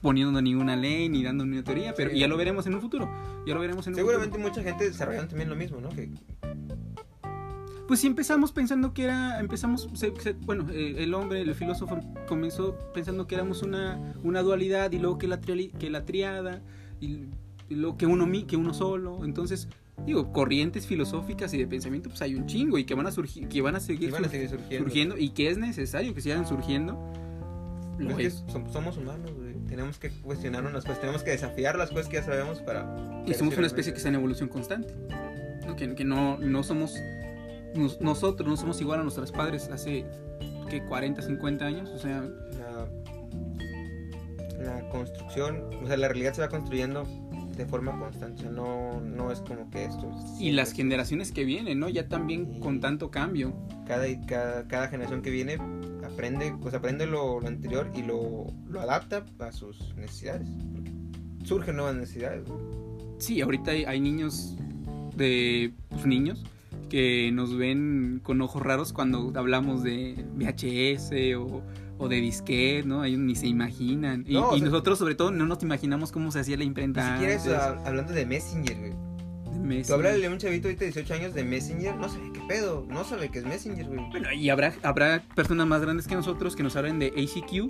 [0.00, 2.18] poniendo ninguna ley ni dando ninguna teoría, pero Sí.
[2.18, 3.10] ya lo veremos en un futuro.
[3.46, 5.88] Ya lo veremos en un Seguramente mucha gente desarrollando también lo mismo, ¿no?
[5.90, 6.08] Que
[7.88, 11.98] Pues sí empezamos pensando que era, empezamos, se- se- bueno, eh, el hombre, el filósofo
[12.28, 16.60] comenzó pensando que éramos una, una dualidad y luego que la, que la triada
[17.00, 17.20] y,
[17.74, 19.24] luego que uno, que uno solo.
[19.24, 19.68] Entonces,
[20.06, 23.48] digo, corrientes filosóficas y de pensamiento pues hay un chingo y que van a surgir,
[23.48, 24.84] que van a seguir, y van a sur- seguir surgiendo.
[24.84, 26.96] surgiendo y que es necesario que sigan surgiendo.
[27.98, 28.46] Lo Es que es.
[28.46, 29.54] som- somos humanos, güey.
[29.68, 33.22] Tenemos que cuestionarnos las cosas, tenemos que desafiar las cosas que ya sabemos para...
[33.26, 34.94] Y somos una especie que está en evolución constante.
[35.76, 36.94] Que, que no, no somos.
[37.74, 40.06] nos- nosotros no somos igual a nuestros padres hace
[40.70, 41.90] que 40, 50 años.
[41.90, 42.22] O sea,
[42.58, 42.88] La,
[44.64, 47.04] la construcción, o sea, la realidad se va construyendo
[47.58, 50.08] de forma constante, o sea, no, no es como que esto...
[50.16, 51.88] es y las generaciones que vienen, ¿no?
[51.88, 53.52] Ya también con tanto cambio.
[53.86, 55.58] cada, cada, cada generación que viene
[56.06, 60.48] aprende, pues aprende lo, lo anterior y lo, lo adapta a sus necesidades.
[61.44, 62.44] surgen nuevas necesidades.
[63.18, 64.56] Sí, ahorita hay, hay niños
[65.16, 66.44] de pues, niños
[66.88, 71.62] que nos ven con ojos raros cuando hablamos de VHS o,
[71.98, 73.04] o de disquete, ¿no?
[73.04, 74.24] Ellos ni se imaginan.
[74.26, 76.66] Y, No, y sea- nosotros, sobre todo, no nos imaginamos cómo se hacía la Ni
[76.68, 77.12] imprenta.
[77.14, 78.92] siquiera eso, hab- hablando de Messenger, güey.
[78.92, 79.86] de Messenger.
[79.86, 82.86] Tú háblale a un chavito ahorita de 18 años de Messenger, no sabe qué pedo,
[82.88, 84.00] no sabe qué es Messenger, güey.
[84.10, 87.68] Bueno, y habrá, habrá personas más grandes que nosotros que nos hablen de ACQ.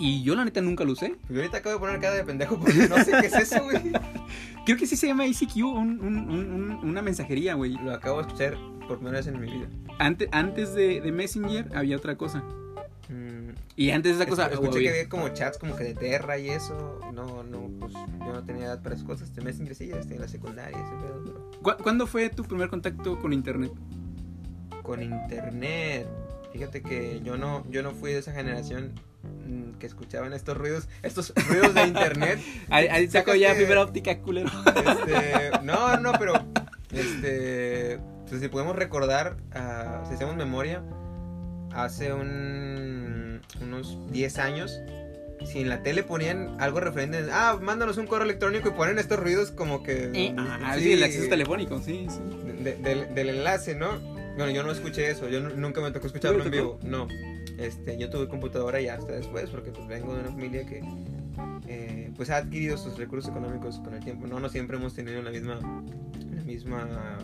[0.00, 1.14] Y yo, la neta, nunca lo usé.
[1.28, 3.78] Yo ahorita acabo de poner cara de pendejo porque no sé qué es eso, güey.
[4.66, 7.74] Creo que sí se llama ACQ, un- un- un- un- una mensajería, güey.
[7.74, 8.56] Lo acabo de escuchar
[8.88, 9.68] por primera vez en mi vida.
[10.00, 12.42] Antes, antes de, de Messenger había otra cosa.
[13.08, 14.46] Mm, Y antes esa cosa.
[14.46, 17.00] escuché que había como chats como que de Terra y eso.
[17.12, 19.34] No, no, pues yo no tenía edad para esas cosas.
[19.34, 22.68] De Messenger sí, ya en la secundaria, ese pedo, pero ¿cu- ¿Cuándo fue tu primer
[22.68, 23.72] contacto con internet?
[24.82, 26.06] con internet.
[26.52, 28.92] Fíjate que yo no, yo no fui de esa generación
[29.46, 32.38] mm, que escuchaban estos ruidos, estos ruidos de internet.
[32.70, 34.50] Ahí, sacó ya fibra óptica, culero.
[34.66, 36.34] Este, no, no, pero
[36.92, 40.82] este, pues si podemos recordar, ah, si hacemos memoria,
[41.74, 44.78] hace un, unos 10 años,
[45.46, 49.18] si en la tele ponían algo referente, ah, mándanos un correo electrónico y ponen estos
[49.18, 50.10] ruidos como que...
[50.14, 52.62] Eh, ah, sí, sí, el acceso telefónico, sí, sí.
[52.62, 53.98] de- del, del enlace, ¿no?
[54.36, 57.08] Bueno, yo no escuché eso, yo nu- nunca me tocó escucharlo ¿No en vivo, no.
[57.58, 60.82] Este, yo tuve computadora ya hasta después, porque pues vengo de una familia que
[61.68, 64.26] eh, pues ha adquirido sus recursos económicos con el tiempo.
[64.26, 65.60] No, no siempre hemos tenido la misma,
[66.34, 67.18] la misma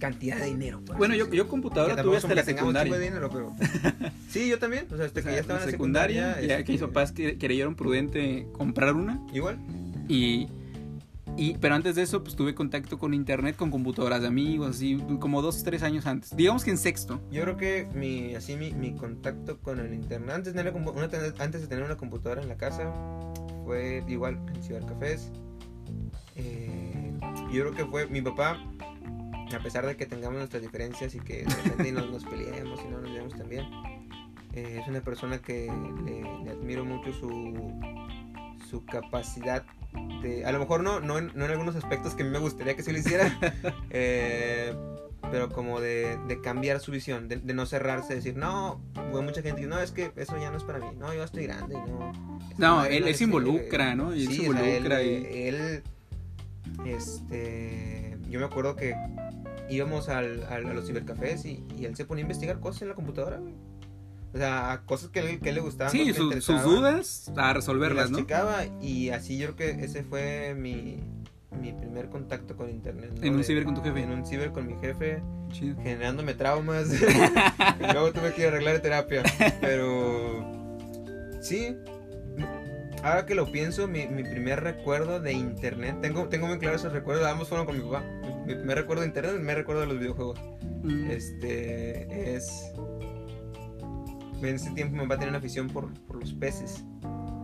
[0.00, 0.80] cantidad de dinero.
[0.84, 2.84] por Bueno, yo, yo computadora tuve hasta la secundaria.
[2.92, 3.54] chingo de dinero, pero...
[4.28, 6.58] Sí, yo también, o sea, hasta O que sea, ya estaba en la secundaria, secundaria.
[6.58, 9.20] ya que mis este, papás que- creyeron prudente comprar una.
[9.32, 9.58] Igual.
[10.08, 10.48] Y,
[11.36, 14.98] y, pero antes de eso, pues tuve contacto con internet, con computadoras de amigos, así
[15.20, 16.36] como dos, tres años antes.
[16.36, 17.20] Digamos que en sexto.
[17.30, 21.04] Yo creo que mi, así mi, mi contacto con el internet, antes de, tener una
[21.38, 22.92] antes de tener una computadora en la casa,
[23.64, 25.30] fue igual en cibercafés.
[26.36, 27.12] Eh,
[27.52, 28.58] yo creo que fue mi papá,
[29.54, 32.88] a pesar de que tengamos nuestras diferencias y que de repente nos, nos peleemos y
[32.88, 33.64] no nos llevamos tan bien,
[34.52, 35.70] eh, es una persona que
[36.04, 37.78] le, le admiro mucho su,
[38.68, 39.64] su capacidad
[40.22, 42.38] de, a lo mejor no, no, en, no en algunos aspectos que a mí me
[42.38, 43.36] gustaría que se lo hiciera,
[43.90, 44.72] eh,
[45.32, 49.42] pero como de, de cambiar su visión, de, de no cerrarse, decir, no, bueno, mucha
[49.42, 51.74] gente dice, no, es que eso ya no es para mí, no, yo estoy grande,
[51.74, 52.12] no.
[52.58, 53.24] No, él, no él se sirve".
[53.24, 54.12] involucra, ¿no?
[54.12, 55.48] Él Sí, se o sea, él, involucra y...
[55.48, 55.82] él,
[56.86, 58.94] este, yo me acuerdo que
[59.70, 62.88] íbamos al, al- a los cibercafés y, y él se ponía a investigar cosas en
[62.88, 63.54] la computadora, güey.
[64.32, 65.90] O sea, cosas que, él- que le gustaban.
[65.92, 68.18] Sí, su- sus dudas a y resolverlas, las ¿no?
[68.18, 71.00] checaba y así yo creo que ese fue mi,
[71.60, 73.10] mi primer contacto con internet.
[73.18, 73.26] ¿no?
[73.26, 74.02] En un ciber con tu jefe.
[74.02, 75.80] En un ciber con mi jefe, Chido.
[75.82, 76.88] generándome traumas.
[77.80, 79.22] y luego tuve que ir a arreglar terapia.
[79.60, 80.46] Pero
[81.40, 81.76] sí,
[83.02, 86.92] ahora que lo pienso, mi, mi primer recuerdo de internet, tengo, tengo muy claro esos
[86.92, 88.04] recuerdos, ambos fueron con mi papá.
[88.46, 90.40] Mi, primer recuerdo de internet, primer recuerdo de los videojuegos.
[90.82, 91.10] Mm.
[91.10, 92.72] Este es.
[94.42, 96.84] En ese tiempo mi papá tenía una afición por, por los peces.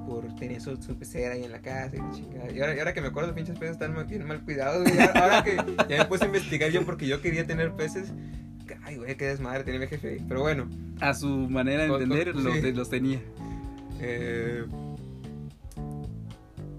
[0.08, 2.50] Por tenía su, su pecera ahí en la casa y la chingada.
[2.52, 4.82] Y ahora, y ahora que me acuerdo, pinches peces están mal- bien mal cuidados.
[4.88, 4.98] güey.
[5.14, 5.56] Ahora, que
[5.88, 8.12] ya me puse a investigar yo porque yo quería tener peces.
[8.84, 10.24] Ay, güey, qué desmadre tenía mi jefe ahí.
[10.28, 10.68] Pero bueno,
[11.00, 12.72] A su manera de entender, los, sí.
[12.72, 13.20] los tenía.
[14.00, 14.64] eh,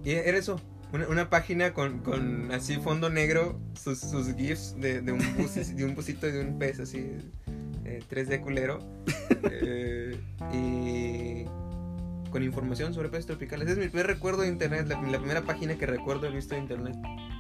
[0.04, 0.60] y era eso.
[0.94, 5.86] Una, página con, con así fondo negro, sus, sus gifs de, de, un bus, de
[5.86, 7.12] un busito y de un pez así,
[7.86, 8.80] eh, 3D culero.
[9.44, 10.18] eh,
[10.54, 11.46] y
[12.30, 13.68] con información sobre peces tropicales.
[13.68, 16.96] Es mi primer recuerdo de internet, la, primera página que recuerdo haber visto de internet.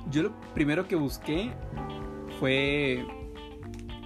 [0.10, 1.52] Yo lo primero que busqué
[2.40, 3.06] fue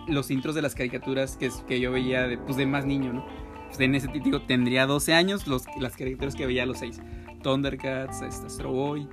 [0.07, 3.25] los intros de las caricaturas que, que yo veía de, pues, de más niño, ¿no?
[3.67, 6.99] Pues en ese típico tendría 12 años, los, las caricaturas que veía a los 6.
[7.41, 9.07] Thundercats, este, Astro Boy,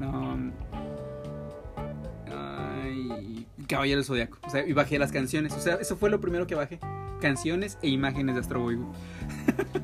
[0.00, 0.50] um,
[2.28, 4.38] ay, Caballero del Zodiaco.
[4.46, 5.52] O sea, y bajé las canciones.
[5.54, 6.78] O sea, eso fue lo primero que bajé.
[7.20, 8.78] Canciones e imágenes de Astro Boy.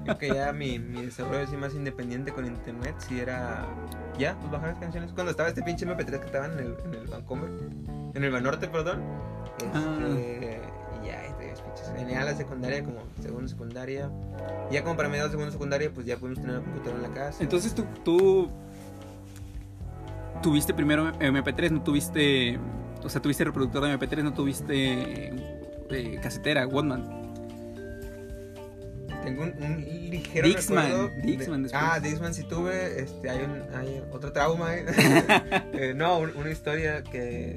[0.05, 3.67] Creo que ya mi, mi desarrollo así más independiente con internet, si era
[4.19, 5.13] ya, pues bajar las canciones.
[5.13, 7.51] Cuando estaba este pinche MP3 que estaba en el, en el Vancomer,
[8.15, 9.03] en el Banorte, perdón.
[9.59, 10.73] Este, Ah.
[11.77, 11.93] Y ya, este, pinches.
[11.95, 14.11] Venía a la secundaria como segundo secundaria.
[14.71, 17.15] Ya como para mediados de segundo secundaria, pues ya pudimos tener una computadora en la
[17.15, 17.43] casa.
[17.43, 18.51] Entonces tú, tú
[20.43, 22.59] tuviste primero MP3, no tuviste,
[23.03, 25.33] o sea, tuviste reproductor de MP3, no tuviste
[25.91, 27.25] eh, casetera, Walkman.
[29.25, 31.67] Tengo un, un ligero Dixman, de- Dixman.
[31.73, 34.71] Ah, Dixman sí tuve, este, hay, un, hay otro trauma.
[35.73, 37.57] Eh, no, un- una historia que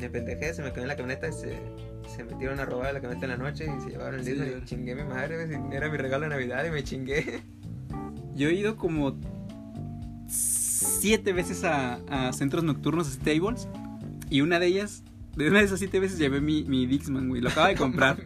[0.00, 1.58] de pendejé, se me quedó en la camioneta y se,
[2.08, 4.58] se metieron a robar la camioneta en la noche y se llevaron el Sí, claro.
[4.58, 5.36] y chingué mi madre,
[5.72, 7.42] era mi regalo de Navidad y me chingué.
[8.34, 9.16] Yo he ido como
[10.28, 13.68] siete veces a, a centros nocturnos, stables,
[14.28, 15.02] y una de ellas,
[15.36, 18.18] de una de esas siete veces llevé mi, mi Dixman, güey, lo acaba de comprar.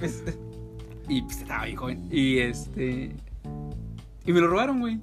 [1.08, 2.08] Y pues estaba bien joven.
[2.10, 3.14] Y este.
[4.24, 5.00] Y me lo robaron, güey.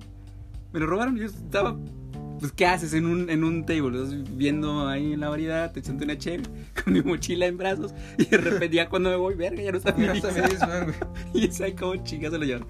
[0.72, 1.18] Me lo robaron.
[1.18, 1.78] Yo estaba.
[2.40, 3.98] Pues, ¿qué haces en un, en un table?
[4.04, 6.44] Estás viendo ahí en la variedad, te echando una cheve
[6.84, 7.94] con mi mochila en brazos.
[8.18, 10.06] Y de repente, ya cuando me voy, verga, ya no está mi.
[11.34, 12.68] Y sabe cómo chingas se lo llevaron.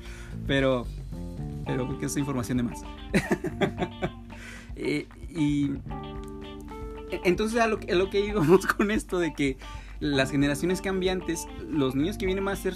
[0.47, 0.85] Pero.
[1.65, 2.81] Pero, porque es información de más.
[4.79, 5.71] Eh, y.
[7.23, 9.57] Entonces, a lo, que- a lo que íbamos con esto de que
[9.99, 12.75] las generaciones cambiantes, los niños que vienen a ser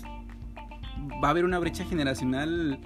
[1.23, 2.79] va a haber una brecha generacional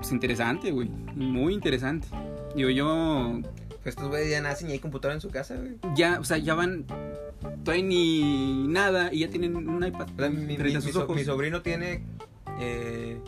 [0.00, 0.88] pues, interesante, güey.
[1.14, 2.08] Muy interesante.
[2.56, 3.40] Digo, yo
[3.82, 5.76] Pues estos güeyes ya nacen y hay computadora en su casa, güey.
[5.94, 6.84] ya, o sea, ya van,
[7.62, 10.82] todavía ni nada y ya tienen un iPad O sea, mi, mi- frente a mi
[10.86, 11.14] sus so- ojos.
[11.16, 12.02] mi sobrino tiene
[12.60, 13.18] eh,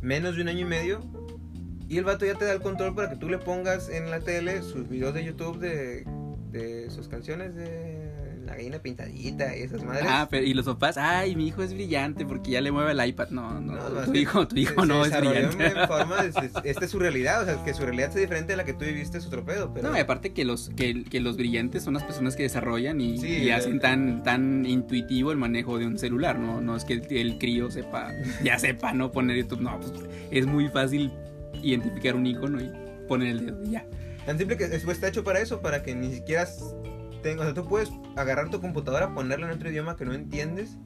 [0.00, 1.00] menos de un año y medio.
[1.88, 4.20] Y el vato ya te da el control para que tú le pongas en la
[4.20, 6.04] tele sus videos de YouTube de,
[6.50, 10.04] de sus canciones de La Gallina Pintadita y esas madres.
[10.08, 13.06] Ah, pero, y los papás, ay, mi hijo es brillante porque ya le mueve el
[13.08, 13.28] iPad.
[13.30, 15.66] No, no, No, tu hijo, tu hijo se- no se es brillante.
[15.66, 18.52] en forma de- es- esta es su realidad, o sea, que su realidad sea diferente
[18.52, 19.90] a la que tú viviste es otro pedo, pero...
[19.90, 23.18] No, y aparte que los, que, que los brillantes son las personas que desarrollan y,
[23.18, 26.60] Sí, y hacen tan, tan intuitivo el manejo de un celular, ¿no?
[26.60, 28.12] No es que el, el crío sepa,
[28.44, 29.10] ya sepa, ¿no?
[29.10, 29.92] Poner YouTube, no, pues
[30.30, 31.12] es muy fácil
[31.62, 32.70] identificar un icono y
[33.08, 33.84] poner el dedo y ya.
[34.24, 36.46] Tan simple que después está hecho para eso, para que ni siquiera
[37.22, 40.76] tenga, o sea, tú puedes agarrar tu computadora, ponerla en otro idioma que no entiendes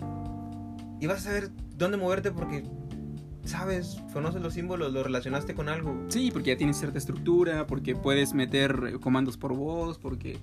[1.01, 2.65] y vas a saber dónde moverte porque
[3.45, 5.97] sabes, conoces los símbolos, lo relacionaste con algo.
[6.09, 10.39] Sí, porque ya tienes cierta estructura, porque puedes meter comandos por voz, porque...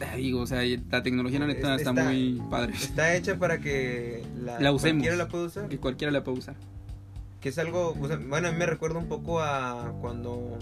[0.00, 2.72] ah, Digo, o sea, la tecnología la neta está, Está- muy padre.
[2.74, 5.02] Está hecha para que la, La usemos.
[5.02, 5.68] cualquiera la pueda usar.
[5.68, 6.54] Que cualquiera la puede usar.
[7.40, 10.56] Que es algo, o sea, bueno, a mí me recuerda un poco a cuando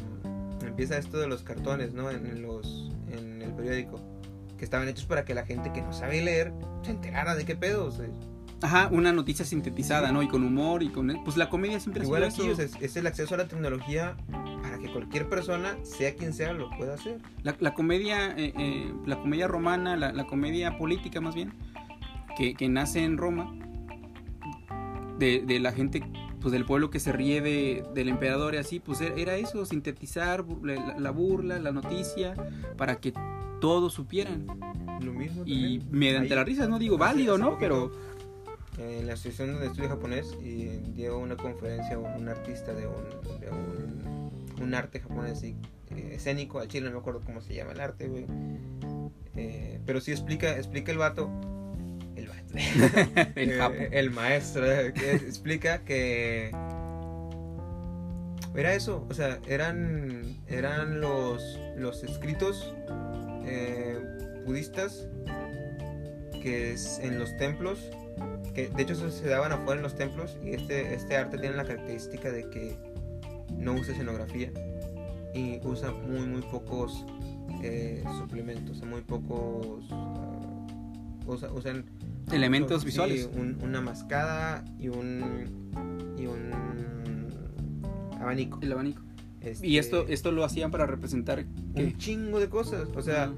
[0.67, 2.11] empieza esto de los cartones, ¿no?
[2.11, 4.01] En los, en el periódico.
[4.57, 6.53] Que estaban hechos para que la gente que no sabe leer
[6.83, 7.87] se enterara de qué pedo.
[7.87, 8.07] o sea,
[8.63, 10.23] Ajá, una noticia sintetizada, ¿no?
[10.23, 11.13] Y con humor y con...
[11.25, 12.79] Pues la comedia siempre Igual sido aquí, eso.
[12.79, 14.17] es, es el acceso a la tecnología
[14.63, 17.21] para que cualquier persona, sea quien sea, lo pueda hacer.
[17.43, 21.53] La, la comedia, eh, eh, la comedia romana, la, la comedia política más bien,
[22.37, 23.55] que, que nace en Roma,
[25.19, 26.03] de, de la gente,
[26.41, 29.67] pues del pueblo que se ríe de, del emperador y así, pues era, era eso,
[29.67, 32.35] sintetizar la, la burla, la noticia,
[32.79, 33.13] para que
[33.61, 34.47] todos supieran.
[35.01, 35.43] Lo mismo.
[35.45, 35.89] Y también.
[35.91, 37.59] mediante Ahí- la risa, no digo válido, ¿no?
[37.59, 37.93] Pero
[38.79, 43.51] En la asociación donde estudio japonés, y dio una conferencia un, artista de un, de
[43.51, 44.31] un,
[44.61, 45.55] un arte japonés eh,
[46.13, 48.27] escénico, al chile no me acuerdo cómo se llama el arte, güey.
[49.35, 51.31] Eh, pero sí explica, explica el vato.
[52.17, 52.55] El vato.
[53.35, 56.51] el Eh, el maestro eh, que explica que
[58.55, 62.75] era eso, o sea, eran eran los los escritos
[63.47, 63.99] eh,
[64.45, 65.07] budistas
[66.43, 67.79] que es en los templos
[68.55, 71.65] que de hecho se daban afuera en los templos y este este arte tiene la
[71.65, 72.77] característica de que
[73.59, 74.51] no usa escenografía
[75.35, 77.05] y usa muy muy pocos
[77.63, 80.67] eh, suplementos, muy pocos ah,
[81.27, 81.85] usa- usan
[82.33, 83.29] Elementos Sí, visuales.
[83.37, 86.51] un- una mascada y un y un
[88.21, 88.59] abanico.
[88.63, 89.03] El abanico.
[89.47, 91.45] Este, Y esto, esto lo hacían para representar
[91.75, 93.33] un chingo de cosas, o sea,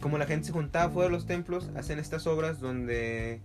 [0.00, 3.40] como la gente se juntaba fuera de los templos, hacen estas obras donde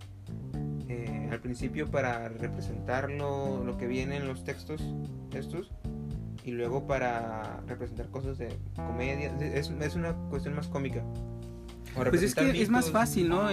[0.90, 4.82] eh, al principio para representar lo, lo que viene en los textos
[5.34, 5.72] estos
[6.44, 11.04] y luego para representar cosas de comedia, es, es una cuestión más cómica.
[11.96, 13.44] Pues es que es más fácil, ¿no?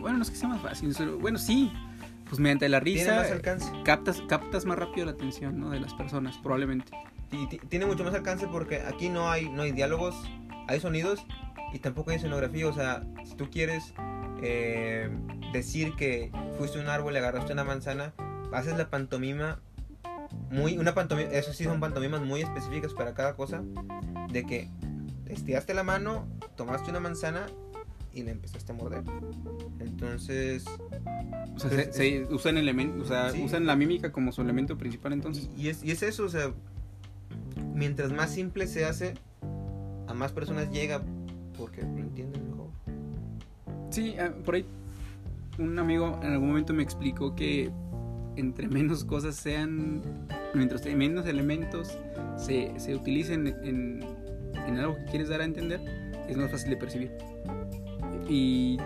[0.00, 0.94] Bueno, no es que sea más fácil.
[1.20, 1.70] Bueno, sí.
[2.30, 3.70] Pues mediante la risa más alcance.
[3.84, 5.68] captas, captas más rápido la atención, ¿no?
[5.70, 6.92] De las personas, probablemente.
[7.32, 10.14] Y ti- tiene mucho más alcance porque aquí no hay, no hay diálogos,
[10.68, 11.26] hay sonidos
[11.74, 12.66] y tampoco hay escenografía.
[12.68, 13.92] O sea, si tú quieres
[14.42, 15.10] eh,
[15.52, 18.14] decir que fuiste un árbol y agarraste una manzana,
[18.52, 19.60] haces la pantomima
[20.50, 23.62] muy, una pantomima, eso sí son pantomimas muy específicas para cada cosa,
[24.32, 24.68] de que
[25.26, 27.46] estiraste la mano, tomaste una manzana
[28.14, 29.02] y la empezaste a morder.
[29.78, 32.56] Entonces, O sea, Pues, se, se usan
[33.00, 33.42] o sea, Sí.
[33.44, 35.48] usan la mímica como su elemento principal entonces.
[35.56, 36.52] Y, y es, y es eso, o sea,
[37.74, 39.14] mientras más simple se hace,
[40.06, 41.02] a más personas llega
[41.56, 42.68] porque lo entienden mejor.
[43.90, 44.64] Sí, ah, por ahí
[45.58, 47.70] un amigo en algún momento me explicó que
[48.36, 50.00] entre menos cosas sean,
[50.54, 51.98] mientras menos elementos
[52.36, 54.00] se, se utilicen en,
[54.54, 55.80] en algo que quieres dar a entender,
[56.28, 57.10] es más fácil de percibir.
[58.30, 58.78] Y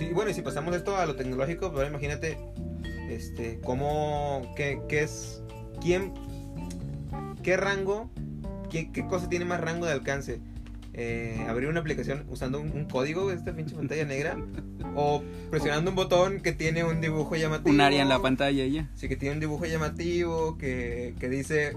[0.00, 2.38] Sí, bueno, y si pasamos esto a lo tecnológico, pues ahora imagínate,
[3.10, 5.42] este, cómo, qué, qué es,
[5.82, 6.14] quién,
[7.42, 8.10] qué rango,
[8.70, 10.40] qué, qué cosa tiene más rango de alcance.
[10.94, 14.38] Eh, abrir una aplicación usando un, un código, esta pinche pantalla negra,
[14.96, 17.74] o presionando un botón que tiene un dibujo llamativo.
[17.74, 18.88] un área en la pantalla ya.
[18.94, 21.76] Sí, que tiene un dibujo llamativo, que, que dice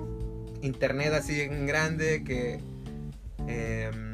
[0.62, 2.62] internet así en grande, que,
[3.48, 4.13] em,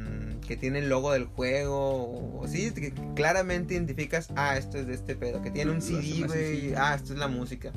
[0.50, 4.96] que tiene el logo del juego, o, sí, que claramente identificas, ah, esto es de
[4.96, 7.72] este pedo, que tiene un CD, güey, ah, esto es la música.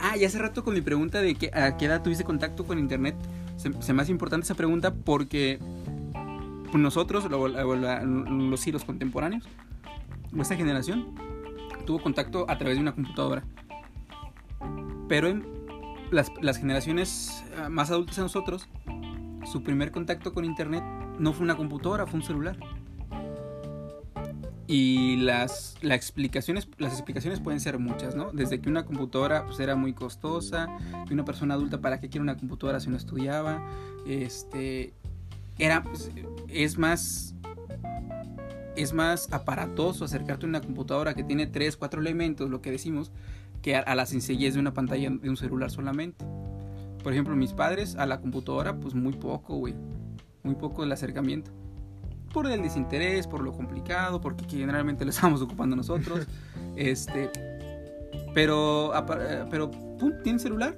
[0.00, 2.78] Ah, y hace rato con mi pregunta de que, a qué edad tuviste contacto con
[2.78, 3.14] internet,
[3.58, 5.58] se, se me hace importante esa pregunta porque
[6.70, 9.44] pues, nosotros, lo- lo- la- los sí, los contemporáneos,
[10.32, 11.14] nuestra generación,
[11.84, 13.44] tuvo contacto a través de una computadora.
[15.08, 15.46] Pero en
[16.10, 18.66] las, las generaciones ah, más adultas a nosotros,
[19.44, 20.84] su primer contacto con internet
[21.18, 22.56] no fue una computadora, fue un celular.
[24.66, 28.32] Y las, las, explicaciones, las explicaciones pueden ser muchas, ¿no?
[28.32, 30.68] Desde que una computadora pues, era muy costosa,
[31.06, 33.62] que una persona adulta para qué quiere una computadora si no estudiaba,
[34.06, 34.94] este,
[35.58, 36.10] era, pues,
[36.48, 37.34] es más,
[38.74, 43.12] es más aparatoso acercarte a una computadora que tiene tres, cuatro elementos, lo que decimos,
[43.60, 46.24] que a, a la sencillez de una pantalla de un celular solamente.
[47.04, 49.74] Por ejemplo, mis padres a la computadora, pues muy poco, güey,
[50.42, 51.52] muy poco el acercamiento
[52.34, 56.26] por el desinterés, por lo complicado, porque generalmente lo estamos ocupando nosotros.
[56.76, 57.30] este,
[58.34, 58.92] pero,
[59.50, 60.76] pero, pum, tiene celular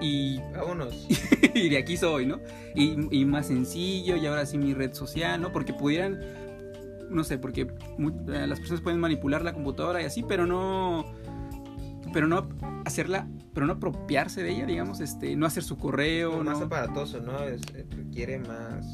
[0.00, 1.06] y vámonos.
[1.54, 2.40] y de aquí soy, ¿no?
[2.74, 5.52] Y, más sencillo, y ahora sí mi red social, ¿no?
[5.52, 6.20] Porque pudieran,
[7.10, 11.04] no sé, porque eh, las personas pueden manipular la computadora y así, pero no,
[12.12, 12.48] pero no
[12.84, 13.26] hacerla,
[13.56, 16.44] pero no apropiarse de ella, digamos, este, no hacer su correo.
[16.44, 17.42] más aparatoso, ¿no?
[17.44, 18.84] Es, eh, requiere más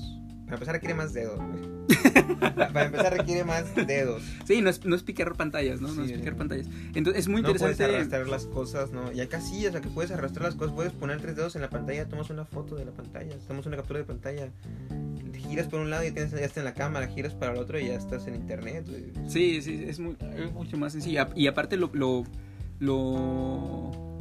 [0.52, 1.40] para empezar requiere más dedos,
[2.40, 4.22] Para empezar requiere más dedos.
[4.44, 5.88] Sí, no es, no es picar pantallas, ¿no?
[5.94, 6.68] no es picar pantallas.
[6.94, 7.72] Entonces es muy interesante.
[7.72, 9.10] No puedes arrastrar las cosas, ¿no?
[9.12, 10.74] Y hay casillas o sea, que puedes arrastrar las cosas.
[10.74, 13.76] Puedes poner tres dedos en la pantalla, tomas una foto de la pantalla, tomas una
[13.76, 14.50] captura de pantalla.
[15.34, 17.80] Giras por un lado y tienes, ya está en la cámara, giras para el otro
[17.80, 18.86] y ya estás en internet,
[19.26, 20.16] Sí, sí, es, muy,
[20.52, 21.28] mucho más sencillo.
[21.34, 22.24] Y aparte lo, lo,
[22.78, 24.11] lo,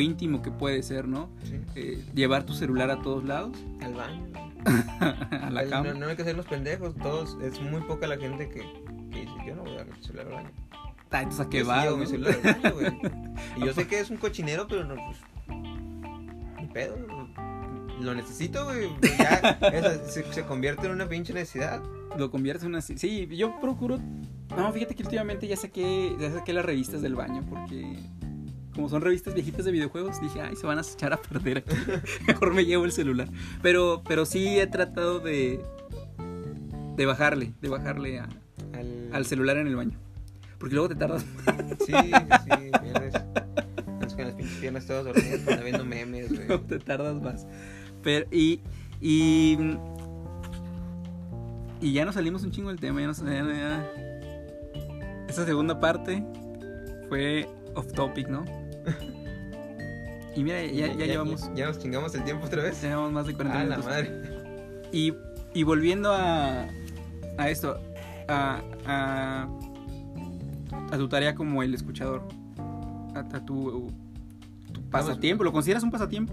[0.00, 1.30] íntimo que puede ser, ¿no?
[1.74, 3.56] Eh, llevar tu celular a todos lados.
[3.80, 4.52] Al baño
[5.00, 5.92] a la cama.
[5.94, 8.60] No, hay que ser los pendejos, todos, es muy poca la gente que,
[9.10, 10.50] que dice, yo no voy a dar mi celular al baño.
[11.10, 13.00] Ah, entonces a qué va, mi celular al baño, güey.
[13.56, 15.18] Y yo sé que es un cochinero, pero no, pues,
[16.60, 16.96] ni pedo,
[18.00, 18.88] lo necesito, güey.
[19.02, 21.82] Ya se, se, convierte en una pinche necesidad.
[22.16, 22.80] Lo convierte en una...
[22.80, 23.98] Sí, yo procuro...
[24.56, 27.96] No, fíjate que últimamente ya saqué, ya saqué las revistas del baño porque
[28.74, 31.76] como son revistas viejitas de videojuegos, dije, ay, se van a echar a perder aquí.
[32.26, 33.28] Mejor me llevo el celular.
[33.62, 35.60] Pero, pero sí he tratado de,
[36.96, 38.22] de bajarle, de bajarle
[39.12, 39.24] al...
[39.26, 39.98] celular en el baño.
[40.58, 41.24] Porque luego te tardas
[41.84, 43.14] Sí, sí, pierdes.
[44.14, 46.48] con las pinches piernas todas dormidas, viendo memes, güey.
[46.48, 47.46] No, te tardas más.
[48.02, 48.60] Pero, y,
[49.00, 49.58] y,
[51.80, 53.90] y ya nos salimos un chingo del tema, ya nos, ya,
[55.28, 56.24] Esta segunda parte
[57.08, 58.44] fue off topic, ¿no?
[60.36, 61.50] Y mira, ya, ya, llevamos.
[61.54, 62.82] Ya nos chingamos el tiempo otra vez.
[62.82, 63.84] Llevamos más de 40 ah, minutos.
[63.84, 64.88] la madre.
[64.92, 65.14] Y,
[65.54, 66.66] y volviendo a,
[67.38, 67.78] a esto,
[68.28, 69.48] a, a,
[70.90, 72.22] a, tu tarea como el escuchador,
[73.14, 73.90] a, tu,
[74.72, 76.32] tu pasatiempo, ¿lo consideras un pasatiempo?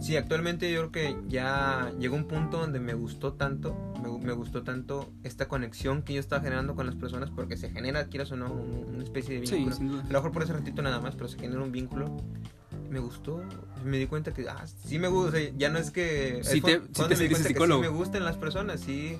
[0.00, 3.76] Sí, actualmente yo creo que ya llegó un punto donde me gustó tanto,
[4.08, 7.70] me, me, gustó tanto esta conexión que yo estaba generando con las personas, porque se
[7.70, 9.76] genera, quieras o no, una especie de vínculo.
[9.76, 12.16] Sí, A lo mejor por ese ratito nada más, pero se genera un vínculo.
[12.90, 13.42] Me gustó,
[13.84, 16.40] me di cuenta que, ah, sí me gusta, ya no es que...
[16.42, 19.18] Sí, te, sí te me, sí me gustan las personas, sí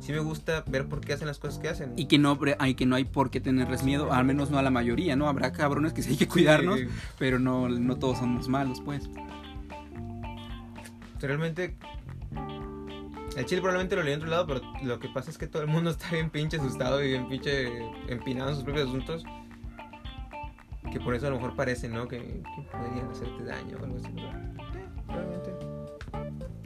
[0.00, 1.92] sí me gusta ver por qué hacen las cosas que hacen.
[1.96, 4.62] Y que no hay que no hay por qué tenerles miedo, al menos no a
[4.62, 5.28] la mayoría, ¿no?
[5.28, 6.80] Habrá cabrones que sí hay que cuidarnos,
[7.18, 9.08] pero no, no todos somos malos, pues
[11.20, 11.76] realmente
[13.36, 15.62] el chile probablemente lo leí en otro lado, pero lo que pasa es que todo
[15.62, 17.68] el mundo está bien pinche asustado y bien pinche
[18.08, 19.24] empinado en sus propios asuntos.
[20.92, 22.06] Que por eso a lo mejor parece, ¿no?
[22.06, 24.08] Que, podrían hacerte daño o algo así.
[25.08, 25.50] realmente.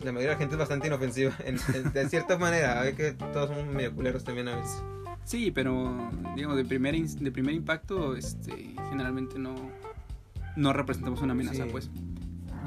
[0.02, 1.32] La mayoría de la gente es bastante inofensiva.
[1.94, 4.82] de cierta manera, hay que todos somos medio culeros también a veces.
[5.24, 9.54] Sí, pero digamos, de primer, de primer impacto, este, generalmente no,
[10.56, 11.90] no representamos una amenaza, pues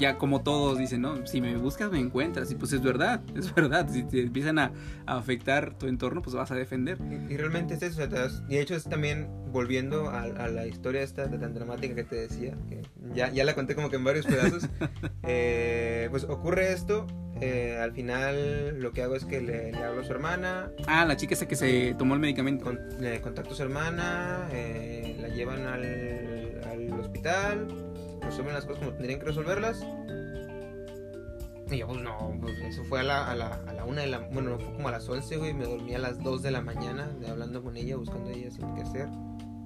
[0.02, 1.24] ya como todos dicen, ¿no?
[1.28, 2.50] Si me buscas me encuentras.
[2.50, 3.88] Y pues es verdad, es verdad.
[3.88, 4.72] Si te empiezan a,
[5.06, 6.98] afectar tu entorno, pues vas a defender.
[7.30, 8.02] Y, realmente es eso.
[8.48, 12.16] y de hecho es también volviendo a, la historia esta de tan dramática que te
[12.16, 12.82] decía, que
[13.14, 14.68] ya, ya la conté como que en varios pedazos.
[15.24, 17.06] Eh, pues ocurre esto.
[17.40, 20.70] Eh, al final lo que hago es que le, hablo a su hermana.
[20.88, 22.72] Ah, la chica esa que se tomó el medicamento.
[22.98, 27.91] le contacto a su hermana, eh, la llevan al, al hospital
[28.22, 29.84] resuelven las cosas como tendrían que resolverlas.
[31.70, 34.08] Y yo, pues no, pues eso fue a la, a la, a la una de
[34.08, 34.18] la.
[34.18, 35.54] Bueno, fue como a las 11, güey.
[35.54, 38.50] Me dormí a las 2 de la mañana de, hablando con ella, buscando a ella
[38.50, 39.08] sin qué hacer.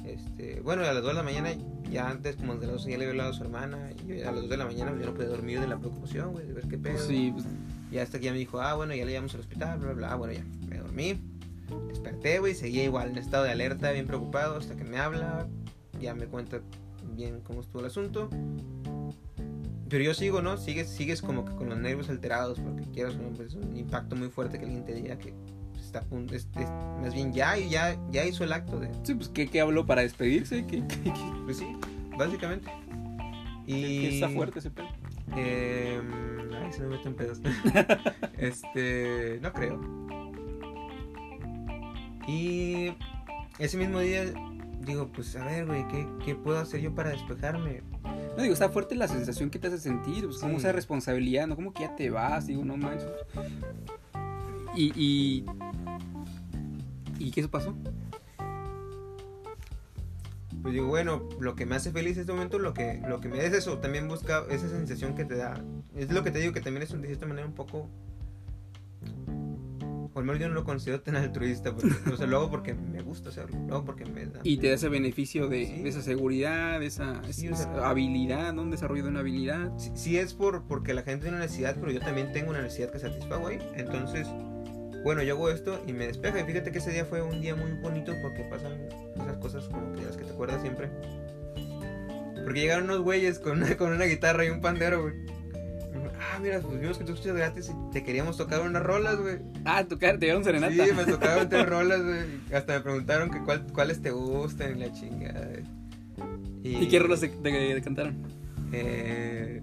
[0.05, 1.51] Este, bueno, a las 2 de la mañana,
[1.91, 3.91] ya antes, como de las 12, ya le había hablado a su hermana.
[4.07, 6.47] Y a las 2 de la mañana, yo no pude dormir de la preocupación, güey,
[6.47, 6.99] de ver qué pedo.
[6.99, 7.45] Sí, pues.
[7.91, 10.07] Ya hasta que ya me dijo, ah, bueno, ya le llevamos al hospital, bla, bla,
[10.09, 10.17] bla.
[10.17, 11.21] Bueno, ya, me dormí.
[11.89, 15.49] Desperté, güey, seguía igual en estado de alerta, bien preocupado, hasta que me habla.
[16.01, 16.61] Ya me cuenta
[17.17, 18.29] bien cómo estuvo el asunto.
[19.89, 20.57] Pero yo sigo, ¿no?
[20.57, 24.59] Sigues, sigues como que con los nervios alterados porque quiero es un impacto muy fuerte
[24.59, 25.33] que alguien te diga que
[25.81, 29.14] está a punto, es- es- más bien ya, ya, ya hizo el acto de, Sí,
[29.14, 30.67] pues, ¿qué, qué habló para despedirse?
[30.67, 31.12] ¿Qué, qué-
[31.45, 31.67] pues sí,
[32.19, 32.69] básicamente.
[33.67, 34.87] Y está fuerte ese pedo?
[35.37, 36.01] Eh,
[36.64, 37.41] ay, se me meten pedos.
[38.39, 39.81] este, no creo.
[42.27, 42.93] Y
[43.59, 44.25] ese mismo día
[44.87, 47.82] digo, pues a ver, güey, ¿qué, ¿qué puedo hacer yo para despejarme?
[48.37, 50.59] No, digo, está fuerte la sensación que te hace sentir, pues, como Sí.
[50.61, 51.57] esa responsabilidad, ¿no?
[51.57, 53.09] Como que ya te vas, digo, no manches.
[54.74, 55.45] Y, y...
[57.18, 57.74] ¿Y qué eso pasó?
[60.62, 63.28] Pues digo, bueno, lo que me hace feliz en este momento, lo que, lo que
[63.28, 65.55] me da es eso, también busca esa sensación que te da.
[65.95, 67.89] Es lo que te digo que también es un- de cierta manera un poco...
[70.17, 72.73] O al menos yo no lo considero tan altruista, porque, o sea, lo hago porque
[72.73, 74.41] me gusta hacerlo, lo hago porque me da...
[74.45, 75.83] Y te da ese beneficio de, Sí.
[75.83, 78.57] de esa seguridad, de esa, Sí, esa o sea- habilidad.
[78.57, 79.71] Un desarrollo de una habilidad.
[79.77, 82.62] Sí, sí es por porque la gente tiene una necesidad, pero yo también tengo una
[82.62, 83.59] necesidad que satisfago ahí.
[83.75, 84.27] Entonces,
[85.05, 86.41] bueno, yo hago esto y me despeja.
[86.41, 88.73] Y fíjate que ese día fue un día muy bonito porque pasan
[89.17, 90.89] esas cosas como que las que te acuerdas siempre.
[92.43, 95.14] Porque llegaron unos güeyes con una, con una guitarra y un pandero, güey.
[96.37, 99.39] Ah, mira, pues vimos que tú escuchas gratis y te queríamos tocar unas rolas, güey.
[99.64, 100.72] Ah, tocar, te dieron serenata.
[100.87, 102.18] Sí, me tocaron tres rolas, güey.
[102.55, 105.49] Hasta me preguntaron que cuál, cuáles te gustan y la chingada.
[106.62, 108.16] ¿Y qué rolas te, te- te cantaron?
[108.72, 109.62] Eh,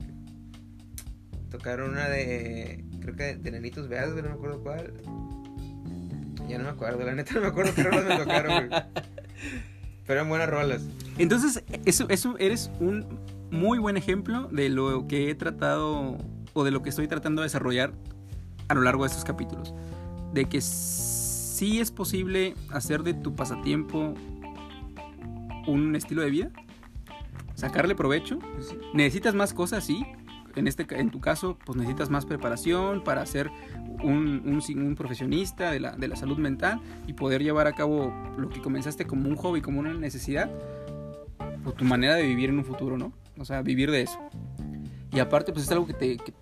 [1.52, 2.84] tocaron una de.
[3.02, 4.94] Creo que de Nenitos Veas, güey, no me acuerdo cuál.
[6.48, 8.82] Ya no me acuerdo, la neta no me acuerdo qué rolas me tocaron, güey.
[10.08, 10.82] Pero eran buenas rolas.
[11.18, 13.06] Entonces, eso, eso eres un
[13.52, 16.18] muy buen ejemplo de lo que he tratado
[16.54, 17.94] o de lo que estoy tratando de desarrollar
[18.68, 19.74] a lo largo de estos capítulos.
[20.34, 24.14] De que sí es posible hacer de tu pasatiempo
[25.68, 26.52] un estilo de vida,
[27.56, 28.40] sacarle provecho.
[28.60, 28.78] Sí.
[28.94, 30.06] Necesitas más cosas, sí.
[30.56, 33.50] En, este, en tu caso, pues necesitas más preparación para ser
[34.04, 38.14] un, un un profesionista de la, de la salud mental y poder llevar a cabo
[38.38, 40.52] lo que comenzaste como un hobby, como una necesidad,
[41.66, 43.14] o tu manera de vivir en un futuro, ¿no?
[43.40, 44.20] O sea, vivir de eso.
[45.12, 46.34] Y aparte, pues es algo que te, que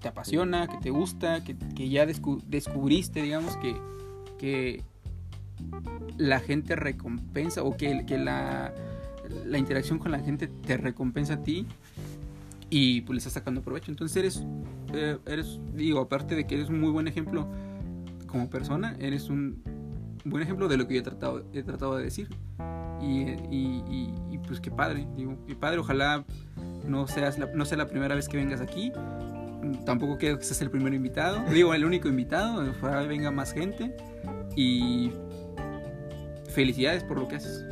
[0.00, 3.76] te apasiona, que te gusta, que, que ya descu- descubriste, digamos, que,
[4.38, 4.82] que
[6.16, 8.72] la gente recompensa o que, que la,
[9.46, 11.66] la interacción con la gente te recompensa a ti
[12.70, 13.90] y pues le estás sacando provecho.
[13.90, 14.44] Entonces eres,
[14.94, 17.46] eh, eres, digo, aparte de que eres un muy buen ejemplo
[18.26, 19.62] como persona, eres un
[20.24, 22.28] buen ejemplo de lo que yo he tratado, he tratado de decir.
[23.02, 26.24] Y, y- y- y, pues qué padre, digo, qué padre, ojalá
[26.86, 28.92] no, seas la, no sea la primera vez que vengas aquí.
[29.84, 33.94] Tampoco quiero que seas el primer invitado, digo, el único invitado, ojalá venga más gente.
[34.56, 35.12] Y
[36.48, 37.64] felicidades por lo que haces.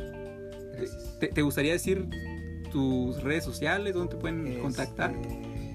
[1.19, 2.07] ¿Te, te gustaría decir
[2.71, 3.93] tus redes sociales?
[3.93, 5.13] ¿Dónde te pueden Este, contactar?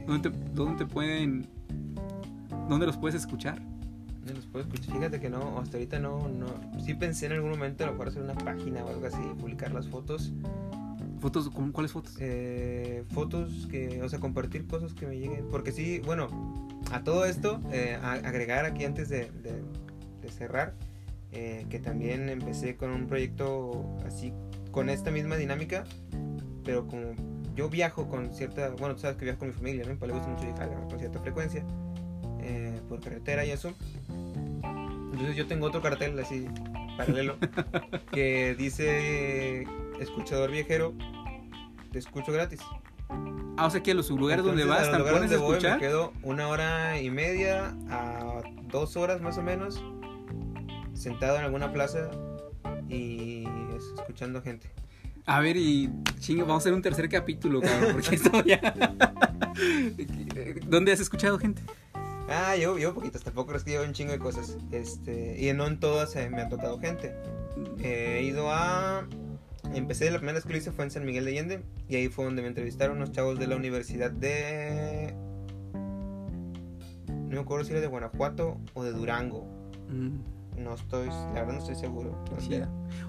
[0.07, 1.47] ¿Dónde te, dónde te pueden...
[2.69, 3.61] ¿Dónde los puedes escuchar?
[4.35, 4.95] Los puedo escuchar.
[4.97, 6.47] Fíjate que no, hasta ahorita no, no.
[6.83, 9.73] Sí pensé en algún momento a lo mejor hacer una página o algo así, publicar
[9.73, 10.33] las fotos.
[11.25, 11.49] ¿Fotos?
[11.49, 12.17] ¿con ¿Cuáles fotos?
[12.21, 15.49] eh, fotos que, o sea, compartir cosas que me lleguen.
[15.51, 16.29] Porque sí, bueno,
[16.93, 19.63] a todo esto, eh, a- agregar aquí antes de, de-
[20.21, 20.75] de cerrar,
[21.33, 24.35] eh, que también empecé con un proyecto así,
[24.71, 25.85] con esta misma dinámica,
[26.63, 27.15] pero como
[27.57, 30.07] yo viajo con cierta, bueno, tú sabes que viajo con mi familia, ¿no?
[30.07, 31.65] Le gusta mucho viajar con cierta frecuencia,
[32.41, 33.73] eh, por carretera y eso.
[35.13, 36.45] Entonces yo tengo otro cartel así,
[36.99, 37.37] paralelo,
[38.13, 39.67] que dice,
[40.01, 40.93] escuchador viajero,
[41.95, 42.59] te escucho gratis.
[43.57, 45.75] Ah, o sea que a los lugares donde vas, a los lugares donde voy, escuchar.
[45.81, 49.81] Me quedo una hora y media a dos horas más o menos
[50.93, 52.11] sentado en alguna plaza
[52.89, 53.45] y
[53.77, 54.69] es- escuchando gente.
[55.27, 55.89] A ver, y
[56.19, 58.59] chinga, vamos a hacer un tercer capítulo, cabrón, porque esto ya...
[60.67, 61.63] ¿Dónde has escuchado gente?
[62.29, 64.59] Ah, yo, yo poquitas, tampoco es que llevo un chingo de cosas.
[64.73, 67.15] Este, y no en todas eh, me ha tocado gente.
[67.79, 69.07] Eh, he ido a.
[69.75, 71.61] Empecé, la primera vez que lo hice fue en San Miguel de Allende.
[71.89, 75.15] Y ahí fue donde me entrevistaron unos chavos de la universidad de.
[77.09, 79.45] No me acuerdo si era de Guanajuato o de Durango.
[79.89, 82.25] Mm, No estoy, la verdad no estoy seguro.
[82.39, 82.61] sí.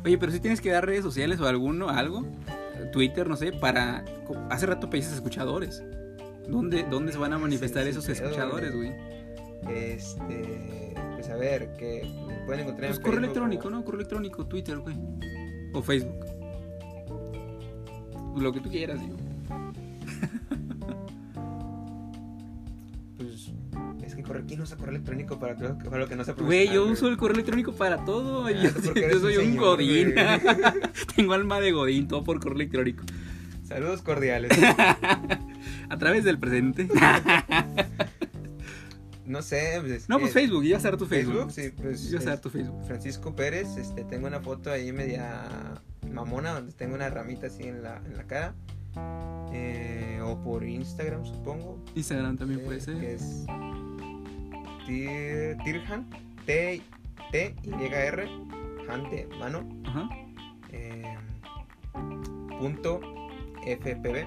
[0.04, 2.26] Oye, pero si tienes que dar redes sociales o alguno, algo,
[2.92, 4.04] Twitter, no sé, para...
[4.50, 5.84] Hace rato pediste escuchadores.
[6.50, 8.92] ¿Dónde, ¿Dónde se van a manifestar Sí, esos sí, escuchadores, güey?
[9.70, 10.94] Este.
[11.16, 12.08] Pues a ver, que
[12.46, 13.84] pueden encontrar Pues en correo electrónico, ¿no?
[13.84, 14.96] Correo electrónico, Twitter, güey.
[15.74, 16.26] O Facebook.
[18.36, 19.16] Lo que tú quieras, digo.
[23.18, 23.52] Pues.
[24.04, 26.86] Es que corre, ¿quién usa correo electrónico para, para lo que no se Güey, yo
[26.86, 28.50] uso el correo electrónico para todo.
[28.50, 30.14] Yo, porque yo soy un, señor, godín.
[31.16, 33.04] Tengo alma de godín, todo por correo electrónico.
[33.64, 34.52] Saludos cordiales.
[35.90, 36.88] A través del presente.
[39.26, 39.80] no sé.
[39.82, 41.52] Pues, No, pues eh, Facebook, ibas a tu Facebook.
[41.52, 42.42] Facebook, sí, pues.
[42.42, 42.86] Tu Facebook.
[42.86, 45.82] Francisco Pérez, este, tengo una foto ahí media
[46.16, 48.56] mamona donde tengo una ramita así en la, en la cara.
[49.54, 51.78] Eh, o por Instagram, supongo.
[51.96, 52.98] Instagram también eh, puede ser.
[53.00, 53.46] Que es
[54.88, 56.10] Tir- Tirhan,
[56.46, 56.82] T,
[57.32, 58.28] T, Y, R,
[58.90, 60.08] Han de mano, Ajá.
[60.72, 61.16] eh,
[62.60, 63.00] punto
[63.66, 64.26] FPB.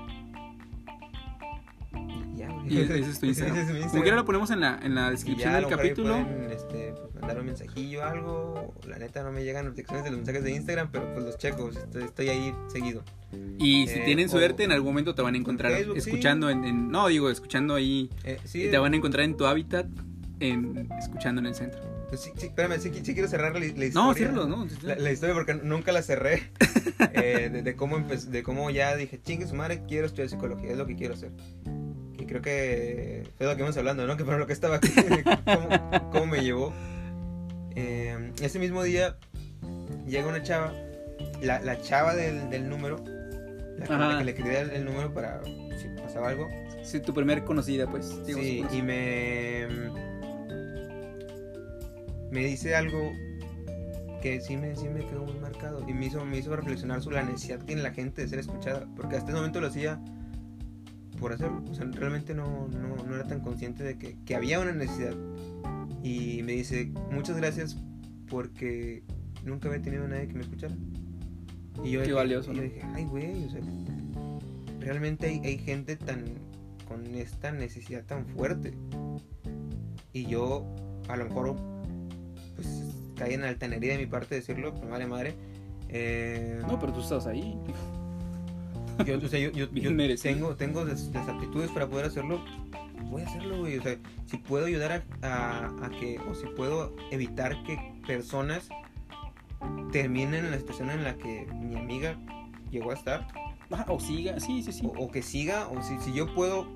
[2.39, 2.75] Y ya, güey.
[2.75, 3.57] Y ese es tu Instagram.
[3.57, 4.03] Ese es mi Como Instagram.
[4.03, 6.15] quiera lo ponemos en la, en la descripción del capítulo.
[6.25, 8.75] pueden, este, pues, mandar un mensajillo o algo.
[8.87, 11.69] La neta no me llegan notificaciones de los mensajes de Instagram, pero pues los checo.
[11.71, 13.03] Estoy, estoy ahí seguido.
[13.59, 16.11] Y si Eh, tienen o- suerte, en algún momento te van a encontrar Facebook, sí.
[16.11, 18.09] escuchando en, en- No, digo, escuchando ahí.
[18.25, 19.87] Eh, sí, te van a encontrar en tu hábitat,
[20.41, 21.81] en, escuchando en el centro.
[22.09, 23.91] pues, sí, sí, espérame, sí, sí quiero cerrar la, la historia.
[23.93, 24.67] No, ciérralo, ¿no?
[24.83, 26.51] La, la historia porque nunca la cerré.
[27.13, 30.71] eh, de, de cómo empe- de cómo ya dije, chingue su madre, quiero estudiar psicología,
[30.71, 31.33] es lo que quiero hacer.
[32.29, 34.17] Creo que fue lo que íbamos hablando, ¿no?
[34.17, 34.91] Que por lo que estaba aquí,
[35.45, 36.73] cómo, cómo me llevó.
[37.75, 39.17] Eh, ese mismo día
[40.07, 40.73] llega una chava,
[41.41, 43.03] la, la chava del, del número,
[43.79, 46.49] la la que le quería el, el número para si pasaba algo.
[46.83, 48.15] Sí, tu primer conocida, pues.
[48.27, 49.67] Sí, y me.
[52.31, 53.13] Me dice algo
[54.21, 55.83] que sí me, sí me quedó muy marcado.
[55.89, 58.39] Y me hizo, me hizo reflexionar sobre la necesidad que tiene la gente de ser
[58.39, 58.87] escuchada.
[58.97, 59.99] Porque hasta ese momento lo hacía
[61.19, 61.63] por hacerlo.
[61.71, 65.15] O sea, realmente no, no, no era tan consciente de que, que había una necesidad.
[66.03, 67.77] Y me dice, muchas gracias
[68.31, 69.03] porque
[69.45, 70.75] nunca había tenido a nadie que me escuchara.
[71.85, 73.61] Y yo Qué dije- valioso, y yo dije, ay, güey, o sea,
[74.81, 76.25] realmente hay, hay gente tan
[76.87, 78.75] con esta necesidad tan fuerte.
[80.13, 80.67] Y yo,
[81.09, 81.57] a lo mejor,
[82.57, 82.69] pues
[83.17, 85.35] caí en altanería de mi parte decirlo, pero vale madre.
[85.89, 87.59] Eh, No, pero tú estás ahí.
[89.07, 92.45] Yo, o sea, yo, yo- yo tengo, tengo las, las aptitudes para poder hacerlo.
[93.11, 93.79] Voy a hacerlo, güey.
[93.79, 93.97] O sea,
[94.27, 98.69] si puedo ayudar a, a- a que, o si puedo evitar que personas
[99.93, 102.17] terminen en la situación en la que mi amiga
[102.71, 103.27] llegó a estar,
[103.89, 104.87] o siga, sí, sí, sí.
[104.87, 106.67] o, o que siga, o si, si yo puedo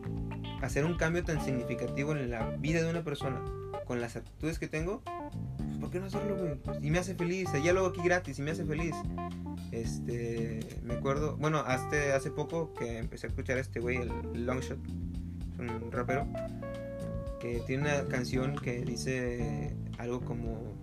[0.63, 3.41] hacer un cambio tan significativo en la vida de una persona
[3.87, 5.03] con las actitudes que tengo,
[5.59, 6.87] pues ¿por qué no hacerlo, güey?
[6.87, 8.95] Y me hace feliz, ya lo hago aquí gratis y me hace feliz.
[9.73, 14.45] Este, me acuerdo, bueno, hasta hace poco que empecé a escuchar a este güey, el
[14.45, 14.79] Longshot,
[15.55, 16.27] es un rapero,
[17.41, 20.75] que tiene una canción que dice algo como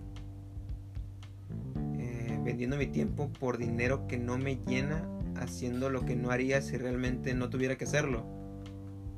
[2.00, 6.60] eh, vendiendo mi tiempo por dinero que no me llena, haciendo lo que no haría
[6.64, 8.26] si realmente no tuviera que hacerlo.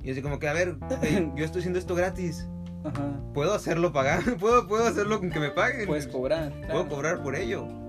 [0.04, 0.78] Y así como que, a ver,
[1.36, 2.46] yo estoy haciendo esto gratis.
[2.84, 3.22] Ajá.
[3.34, 4.36] ¿Puedo hacerlo pagar?
[4.40, 5.88] ¿Puedo, puedo hacerlo con que me paguen?
[5.88, 6.52] Puedes cobrar.
[6.68, 7.81] Puedo cobrar por ello.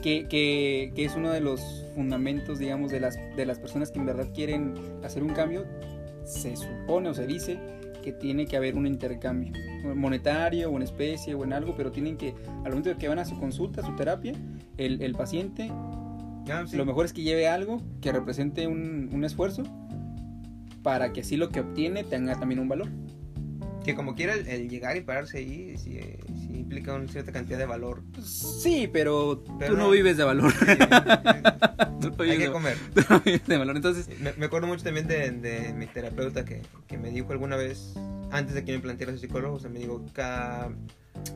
[0.00, 1.60] Que, que, que es uno de los
[1.94, 4.74] fundamentos, digamos, de las, de las personas que en verdad quieren
[5.04, 5.64] hacer un cambio,
[6.24, 7.58] se supone o se dice
[8.02, 9.52] que tiene que haber un intercambio
[9.94, 12.34] monetario o en especie o en algo, pero tienen que,
[12.64, 14.32] al momento de que van a su consulta, a su terapia,
[14.76, 15.70] el, el paciente,
[16.50, 16.76] Ah, sí.
[16.76, 19.62] lo mejor es que lleve algo que represente un, un esfuerzo
[20.82, 22.88] para que así lo que obtiene tenga también un valor.
[23.84, 26.00] Que como quiera el, el llegar y pararse ahí, sí,
[26.34, 27.99] sí implica una cierta cantidad de valor.
[28.22, 30.52] Sí, pero, Pero tú no no- vives de valor.
[30.52, 30.66] Sí,
[32.20, 32.76] hay que de- comer.
[32.94, 33.76] tú no vives de valor.
[33.76, 37.56] Entonces, Me, me acuerdo mucho también de, de mi terapeuta que, que me dijo alguna
[37.56, 37.94] vez,
[38.30, 40.70] antes de que me planteara su psicólogo, o sea, me dijo, "Ca-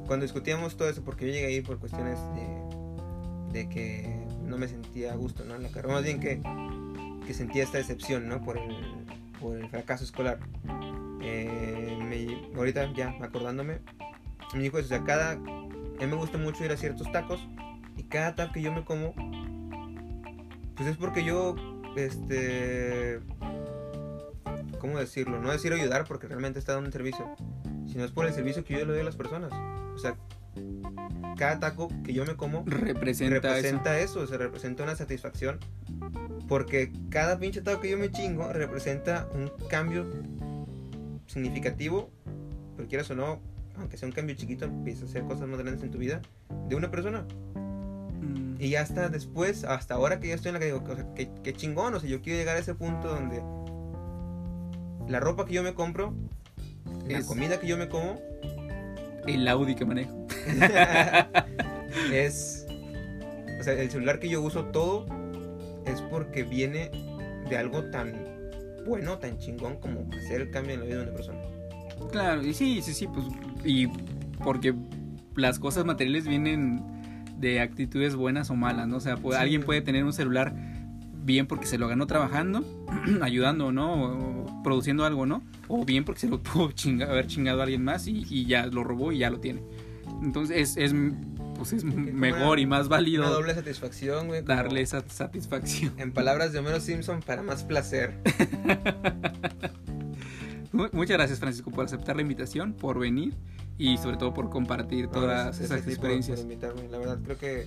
[0.06, 4.68] cuando discutíamos todo eso, porque yo llegué ahí por cuestiones de, de que no me
[4.68, 5.56] sentía a gusto, ¿no?
[5.56, 6.40] En la carrera, más bien que,
[7.26, 8.42] que sentía esta decepción, ¿no?
[8.42, 8.74] Por el,
[9.40, 10.38] por el fracaso escolar.
[11.22, 13.78] Eh, me- ahorita ya acordándome,
[14.54, 15.38] me dijo eso, o sea, cada,
[16.06, 17.46] mí me gusta mucho ir a ciertos tacos
[17.96, 19.14] y cada taco que yo me como,
[20.76, 21.54] pues es porque yo,
[21.96, 23.20] este,
[24.80, 25.40] ¿cómo decirlo?
[25.40, 27.34] No decir ayudar porque realmente está dando un servicio,
[27.86, 29.52] sino es por el servicio que yo le doy a las personas.
[29.94, 30.16] O sea,
[31.36, 33.46] cada taco que yo me como representa, eso.
[33.46, 34.26] representa eso.
[34.26, 35.58] se representa una satisfacción.
[36.48, 40.06] Porque cada pinche taco que yo me chingo representa un cambio
[41.26, 42.10] significativo,
[42.76, 43.40] pero quieras o no,
[43.76, 46.20] aunque sea un cambio chiquito, empieza a hacer cosas más grandes en tu vida
[46.68, 47.26] de una persona.
[47.54, 48.56] Mm.
[48.60, 51.06] Y ya hasta después, hasta ahora que ya estoy en la que digo, o sea,
[51.14, 53.42] qué, qué chingón, o sea, yo quiero llegar a ese punto donde
[55.08, 56.14] la ropa que yo me compro,
[57.06, 58.18] la Es- comida que yo me como,
[59.26, 60.26] El Audi que manejo.
[62.12, 62.66] es,
[63.60, 65.06] o sea, el celular que yo uso todo
[65.86, 66.90] es porque viene
[67.48, 68.12] de algo tan
[68.86, 71.40] bueno, tan chingón como hacer el cambio en la vida de una persona.
[72.10, 73.24] Claro, y sí, sí, sí, pues.
[73.64, 73.88] Y
[74.42, 74.74] porque
[75.36, 76.82] las cosas materiales vienen
[77.38, 78.96] de actitudes buenas o malas, ¿no?
[78.96, 79.42] O sea, puede- Sí.
[79.42, 80.54] alguien puede tener un celular
[81.24, 82.64] bien porque se lo ganó trabajando,
[83.22, 84.04] ayudando, ¿no?
[84.44, 85.42] O produciendo algo, ¿no?
[85.68, 88.66] O bien porque se lo pudo chinga- haber chingado a alguien más y, y ya
[88.66, 89.62] lo robó y ya lo tiene.
[90.22, 90.94] Entonces es, es,
[91.56, 94.42] pues es mejor y más válido Una doble satisfacción, güey.
[94.42, 95.92] darle esa satisfacción.
[95.98, 98.14] En palabras de Homero Simpson, para más placer.
[100.74, 103.34] Mu- Muchas gracias Francisco por aceptar la invitación, por venir
[103.78, 106.40] y sobre todo por compartir No, todas gracias- esas ti por- experiencias.
[106.40, 106.88] Por, invitarme.
[106.88, 107.66] La verdad, creo que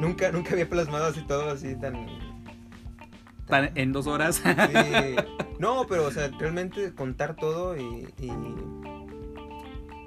[0.00, 2.06] nunca, nunca había plasmado así todo así tan.
[3.46, 4.36] Tan- en dos horas.
[4.44, 5.16] Sí.
[5.58, 8.06] No, pero, o sea, realmente contar todo y.
[8.20, 8.28] y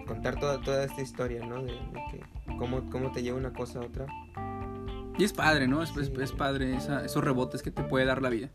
[0.06, 1.64] contar toda, toda esta historia, ¿no?
[1.64, 2.22] De, de que
[2.58, 4.06] cómo, cómo te lleva una cosa a otra.
[5.18, 5.82] Y es padre, ¿no?
[5.84, 6.14] Es, es- Sí.
[6.22, 8.50] es padre esa- esos rebotes que te puede dar la vida.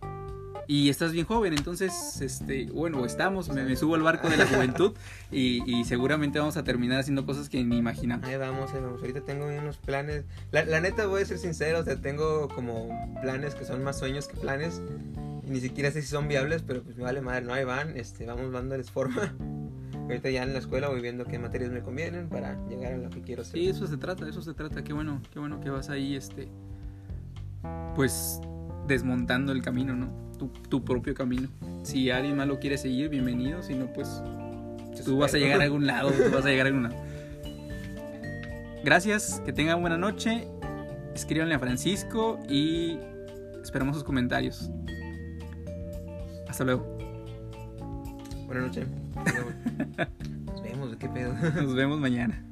[0.68, 4.46] Y estás bien joven, entonces, este, bueno, estamos, me, me subo al barco de la
[4.46, 4.94] juventud
[5.30, 8.26] y, y seguramente vamos a terminar haciendo cosas que ni imaginamos.
[8.26, 9.00] Ahí vamos, ahí vamos.
[9.00, 10.24] Ahorita tengo unos planes.
[10.50, 12.88] La, la neta, voy a ser sincero, o sea, tengo como
[13.22, 14.82] planes que son más sueños que planes.
[15.46, 17.96] Y ni siquiera sé si son viables, pero pues me vale madre, no, ahí van,
[17.96, 19.34] este, vamos dándoles forma.
[19.92, 23.10] Ahorita ya en la escuela voy viendo qué materias me convienen para llegar a lo
[23.10, 23.54] que quiero hacer.
[23.54, 24.82] Sí, eso se trata, eso se trata.
[24.82, 26.48] Qué bueno, qué bueno que vas ahí, este,
[27.94, 28.40] pues,
[28.86, 30.25] desmontando el camino, ¿no?
[30.38, 31.48] Tu, tu propio camino.
[31.82, 33.62] Si alguien más lo quiere seguir, bienvenido.
[33.62, 34.22] Si no, pues,
[35.04, 36.96] tú vas a llegar a algún lado, tú vas a llegar a algún lado.
[38.84, 40.46] Gracias, que tengan buena noche.
[41.14, 42.98] Escríbanle a Francisco y
[43.62, 44.70] esperamos sus comentarios.
[46.48, 46.96] Hasta luego.
[48.46, 48.86] Buenas noches.
[50.46, 51.32] Nos vemos, ¿qué pedo?
[51.32, 52.44] Nos vemos mañana.